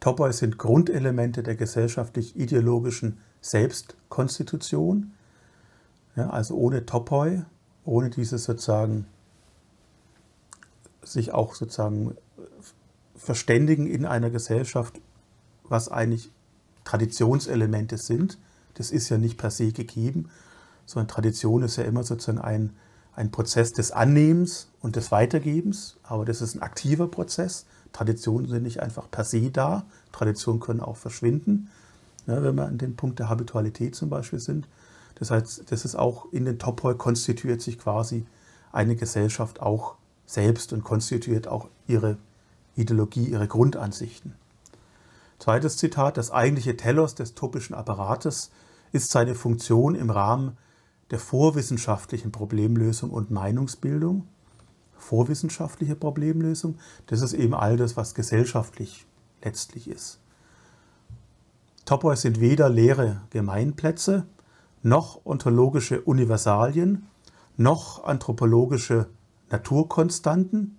Topoi 0.00 0.32
sind 0.32 0.58
Grundelemente 0.58 1.42
der 1.42 1.56
gesellschaftlich-ideologischen 1.56 3.18
Selbstkonstitution. 3.40 5.12
Ja, 6.20 6.28
also 6.28 6.54
ohne 6.54 6.84
Topoi, 6.84 7.42
ohne 7.86 8.10
diese 8.10 8.36
sozusagen 8.36 9.06
sich 11.02 11.32
auch 11.32 11.54
sozusagen 11.54 12.14
verständigen 13.16 13.86
in 13.86 14.04
einer 14.04 14.28
Gesellschaft, 14.28 15.00
was 15.64 15.88
eigentlich 15.88 16.30
Traditionselemente 16.84 17.96
sind. 17.96 18.36
Das 18.74 18.90
ist 18.90 19.08
ja 19.08 19.16
nicht 19.16 19.38
per 19.38 19.50
se 19.50 19.72
gegeben, 19.72 20.28
sondern 20.84 21.08
Tradition 21.08 21.62
ist 21.62 21.76
ja 21.76 21.84
immer 21.84 22.04
sozusagen 22.04 22.38
ein, 22.38 22.76
ein 23.14 23.30
Prozess 23.30 23.72
des 23.72 23.90
Annehmens 23.90 24.68
und 24.82 24.96
des 24.96 25.10
Weitergebens, 25.10 25.96
aber 26.02 26.26
das 26.26 26.42
ist 26.42 26.54
ein 26.54 26.62
aktiver 26.62 27.08
Prozess. 27.08 27.64
Traditionen 27.94 28.46
sind 28.46 28.64
nicht 28.64 28.80
einfach 28.80 29.10
per 29.10 29.24
se 29.24 29.50
da, 29.50 29.84
Traditionen 30.12 30.60
können 30.60 30.80
auch 30.80 30.98
verschwinden, 30.98 31.70
ne, 32.26 32.42
wenn 32.42 32.56
wir 32.56 32.66
an 32.66 32.76
dem 32.76 32.94
Punkt 32.94 33.20
der 33.20 33.30
Habitualität 33.30 33.94
zum 33.94 34.10
Beispiel 34.10 34.38
sind. 34.38 34.68
Das 35.16 35.30
heißt, 35.30 35.70
das 35.70 35.84
ist 35.84 35.96
auch 35.96 36.32
in 36.32 36.44
den 36.44 36.58
Topoi 36.58 36.94
konstituiert 36.94 37.60
sich 37.60 37.78
quasi 37.78 38.26
eine 38.72 38.96
Gesellschaft 38.96 39.60
auch 39.60 39.96
selbst 40.26 40.72
und 40.72 40.84
konstituiert 40.84 41.48
auch 41.48 41.68
ihre 41.86 42.16
Ideologie, 42.76 43.26
ihre 43.26 43.48
Grundansichten. 43.48 44.34
Zweites 45.38 45.76
Zitat, 45.76 46.16
das 46.16 46.30
eigentliche 46.30 46.76
Telos 46.76 47.14
des 47.14 47.34
topischen 47.34 47.74
Apparates 47.74 48.50
ist 48.92 49.10
seine 49.10 49.34
Funktion 49.34 49.94
im 49.94 50.10
Rahmen 50.10 50.56
der 51.10 51.18
vorwissenschaftlichen 51.18 52.30
Problemlösung 52.30 53.10
und 53.10 53.30
Meinungsbildung. 53.30 54.26
Vorwissenschaftliche 54.96 55.96
Problemlösung, 55.96 56.76
das 57.06 57.22
ist 57.22 57.32
eben 57.32 57.54
all 57.54 57.76
das, 57.76 57.96
was 57.96 58.14
gesellschaftlich 58.14 59.06
letztlich 59.42 59.88
ist. 59.88 60.20
Topoi 61.86 62.14
sind 62.16 62.40
weder 62.40 62.68
leere 62.68 63.22
Gemeinplätze, 63.30 64.26
noch 64.82 65.24
ontologische 65.24 66.00
Universalien, 66.00 67.06
noch 67.56 68.04
anthropologische 68.04 69.08
Naturkonstanten, 69.50 70.78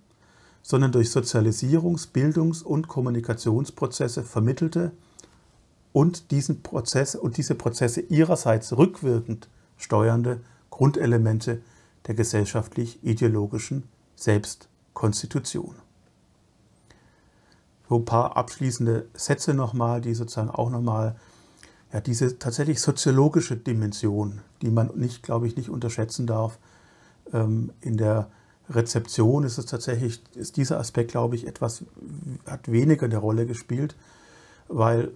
sondern 0.62 0.92
durch 0.92 1.08
Sozialisierungs-, 1.08 2.08
Bildungs- 2.12 2.62
und 2.62 2.88
Kommunikationsprozesse 2.88 4.22
vermittelte 4.22 4.92
und, 5.92 6.30
diesen 6.30 6.62
Prozess, 6.62 7.14
und 7.14 7.36
diese 7.36 7.54
Prozesse 7.54 8.00
ihrerseits 8.00 8.76
rückwirkend 8.76 9.48
steuernde 9.76 10.40
Grundelemente 10.70 11.60
der 12.06 12.14
gesellschaftlich-ideologischen 12.14 13.84
Selbstkonstitution. 14.16 15.74
So 17.88 17.96
ein 17.98 18.04
paar 18.04 18.36
abschließende 18.36 19.06
Sätze 19.14 19.52
nochmal, 19.52 20.00
die 20.00 20.14
sozusagen 20.14 20.50
auch 20.50 20.70
nochmal 20.70 21.16
ja, 21.92 22.00
diese 22.00 22.38
tatsächlich 22.38 22.80
soziologische 22.80 23.56
Dimension, 23.56 24.40
die 24.62 24.70
man 24.70 24.90
nicht, 24.94 25.22
glaube 25.22 25.46
ich, 25.46 25.56
nicht 25.56 25.68
unterschätzen 25.68 26.26
darf, 26.26 26.58
ähm, 27.32 27.72
in 27.80 27.96
der 27.96 28.30
Rezeption 28.70 29.44
ist 29.44 29.58
es 29.58 29.66
tatsächlich, 29.66 30.22
ist 30.34 30.56
dieser 30.56 30.78
Aspekt, 30.78 31.10
glaube 31.10 31.36
ich, 31.36 31.46
etwas, 31.46 31.84
hat 32.46 32.70
weniger 32.70 33.04
eine 33.06 33.18
Rolle 33.18 33.44
gespielt, 33.46 33.94
weil 34.68 35.10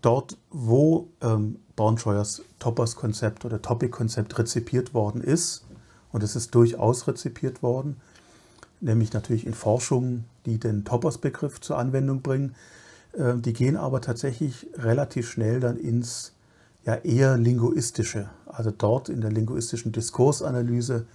dort, 0.00 0.38
wo 0.50 1.08
ähm, 1.20 1.56
Bornscheuers 1.76 2.42
Toppers-Konzept 2.58 3.44
oder 3.44 3.60
Topic-Konzept 3.60 4.38
rezipiert 4.38 4.94
worden 4.94 5.20
ist, 5.20 5.64
und 6.12 6.22
es 6.24 6.34
ist 6.34 6.54
durchaus 6.54 7.06
rezipiert 7.06 7.62
worden, 7.62 8.00
nämlich 8.80 9.12
natürlich 9.12 9.46
in 9.46 9.54
Forschungen, 9.54 10.24
die 10.46 10.58
den 10.58 10.84
Toppers-Begriff 10.84 11.60
zur 11.60 11.78
Anwendung 11.78 12.22
bringen, 12.22 12.54
die 13.12 13.52
gehen 13.52 13.76
aber 13.76 14.00
tatsächlich 14.00 14.68
relativ 14.74 15.28
schnell 15.28 15.60
dann 15.60 15.76
ins 15.76 16.32
ja 16.84 16.94
eher 16.94 17.36
linguistische, 17.36 18.30
also 18.46 18.70
dort 18.70 19.08
in 19.08 19.20
der 19.20 19.30
linguistischen 19.30 19.92
Diskursanalyse 19.92 21.06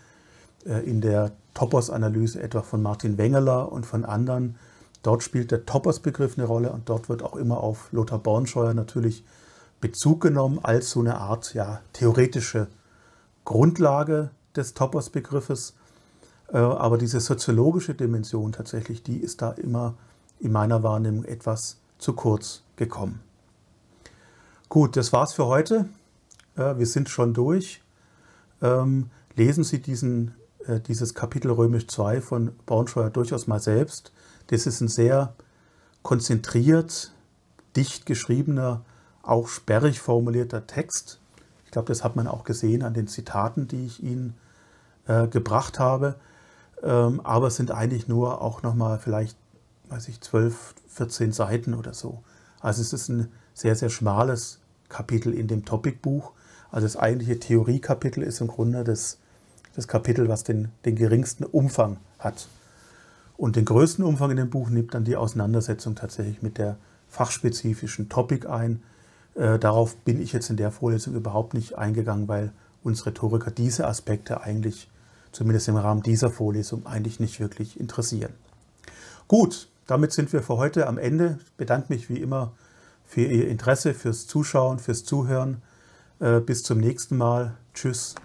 äh, 0.65 0.79
in 0.87 1.01
der 1.01 1.31
Topos-Analyse 1.53 2.41
etwa 2.41 2.61
von 2.61 2.81
Martin 2.81 3.17
Wengeler 3.17 3.71
und 3.71 3.85
von 3.85 4.05
anderen. 4.05 4.55
Dort 5.03 5.23
spielt 5.23 5.51
der 5.51 5.65
Topos-Begriff 5.65 6.37
eine 6.37 6.47
Rolle 6.47 6.71
und 6.71 6.89
dort 6.89 7.09
wird 7.09 7.23
auch 7.23 7.35
immer 7.35 7.61
auf 7.61 7.91
Lothar 7.91 8.19
Bornscheuer 8.19 8.73
natürlich 8.73 9.23
Bezug 9.81 10.21
genommen 10.21 10.59
als 10.61 10.91
so 10.91 10.99
eine 10.99 11.17
Art 11.17 11.53
ja, 11.53 11.81
theoretische 11.93 12.67
Grundlage 13.43 14.31
des 14.55 14.73
Topos-Begriffes. 14.73 15.75
Äh, 16.51 16.57
aber 16.57 16.97
diese 16.97 17.19
soziologische 17.19 17.93
Dimension 17.93 18.51
tatsächlich, 18.51 19.03
die 19.03 19.17
ist 19.17 19.41
da 19.41 19.51
immer 19.51 19.95
in 20.39 20.51
meiner 20.51 20.83
Wahrnehmung 20.83 21.23
etwas 21.25 21.77
zu 21.97 22.13
kurz 22.13 22.63
gekommen. 22.75 23.21
Gut, 24.69 24.97
das 24.97 25.13
war's 25.13 25.33
für 25.33 25.45
heute. 25.45 25.87
Äh, 26.55 26.77
wir 26.77 26.85
sind 26.85 27.09
schon 27.09 27.33
durch. 27.33 27.81
Ähm, 28.61 29.09
lesen 29.35 29.63
Sie 29.63 29.81
diesen 29.81 30.33
äh, 30.67 30.79
dieses 30.79 31.13
Kapitel 31.13 31.51
Römisch 31.51 31.87
2 31.87 32.21
von 32.21 32.51
Braunschweiger 32.65 33.09
durchaus 33.09 33.47
mal 33.47 33.59
selbst. 33.59 34.11
Das 34.47 34.65
ist 34.65 34.81
ein 34.81 34.87
sehr 34.87 35.33
konzentriert, 36.03 37.11
dicht 37.75 38.05
geschriebener, 38.05 38.81
auch 39.23 39.47
sperrig 39.47 39.99
formulierter 39.99 40.67
Text. 40.67 41.19
Ich 41.65 41.71
glaube, 41.71 41.87
das 41.87 42.03
hat 42.03 42.15
man 42.15 42.27
auch 42.27 42.43
gesehen 42.43 42.83
an 42.83 42.93
den 42.93 43.07
Zitaten, 43.07 43.67
die 43.67 43.85
ich 43.85 44.03
Ihnen 44.03 44.35
äh, 45.07 45.27
gebracht 45.27 45.79
habe. 45.79 46.15
Ähm, 46.83 47.21
aber 47.23 47.47
es 47.47 47.55
sind 47.55 47.71
eigentlich 47.71 48.07
nur 48.07 48.41
auch 48.41 48.61
nochmal 48.61 48.99
vielleicht, 48.99 49.37
weiß 49.89 50.07
ich, 50.07 50.21
12, 50.21 50.75
14 50.87 51.31
Seiten 51.31 51.73
oder 51.73 51.93
so. 51.93 52.23
Also 52.59 52.81
es 52.81 52.93
ist 52.93 53.09
ein 53.09 53.31
sehr, 53.53 53.75
sehr 53.75 53.89
schmales 53.89 54.59
Kapitel 54.89 55.33
in 55.33 55.47
dem 55.47 55.65
Topicbuch. 55.65 56.31
Also 56.71 56.85
das 56.85 56.97
eigentliche 56.97 57.39
Theoriekapitel 57.39 58.23
ist 58.23 58.41
im 58.41 58.47
Grunde 58.47 58.83
das 58.83 59.19
das 59.75 59.87
Kapitel, 59.87 60.29
was 60.29 60.43
den, 60.43 60.69
den 60.85 60.95
geringsten 60.95 61.43
Umfang 61.43 61.97
hat. 62.19 62.47
Und 63.37 63.57
den 63.57 63.65
größten 63.65 64.03
Umfang 64.03 64.31
in 64.31 64.37
dem 64.37 64.49
Buch 64.49 64.69
nimmt 64.69 64.93
dann 64.93 65.03
die 65.03 65.17
Auseinandersetzung 65.17 65.95
tatsächlich 65.95 66.41
mit 66.41 66.57
der 66.57 66.77
fachspezifischen 67.09 68.07
Topic 68.07 68.47
ein. 68.47 68.81
Äh, 69.35 69.59
darauf 69.59 69.97
bin 69.97 70.21
ich 70.21 70.31
jetzt 70.31 70.49
in 70.49 70.57
der 70.57 70.71
Vorlesung 70.71 71.13
überhaupt 71.15 71.53
nicht 71.53 71.77
eingegangen, 71.77 72.27
weil 72.27 72.51
uns 72.83 73.05
Rhetoriker 73.05 73.51
diese 73.51 73.87
Aspekte 73.87 74.41
eigentlich, 74.41 74.89
zumindest 75.33 75.67
im 75.67 75.75
Rahmen 75.75 76.01
dieser 76.01 76.29
Vorlesung, 76.29 76.85
eigentlich 76.85 77.19
nicht 77.19 77.41
wirklich 77.41 77.77
interessieren. 77.77 78.33
Gut, 79.27 79.67
damit 79.87 80.11
sind 80.11 80.33
wir 80.33 80.41
für 80.41 80.57
heute 80.57 80.87
am 80.87 80.97
Ende. 80.97 81.39
Ich 81.45 81.53
bedanke 81.53 81.93
mich 81.93 82.09
wie 82.09 82.19
immer 82.19 82.53
für 83.05 83.21
Ihr 83.21 83.47
Interesse, 83.47 83.93
fürs 83.93 84.27
Zuschauen, 84.27 84.79
fürs 84.79 85.03
Zuhören. 85.03 85.61
Äh, 86.19 86.39
bis 86.39 86.63
zum 86.63 86.79
nächsten 86.79 87.17
Mal. 87.17 87.55
Tschüss. 87.73 88.15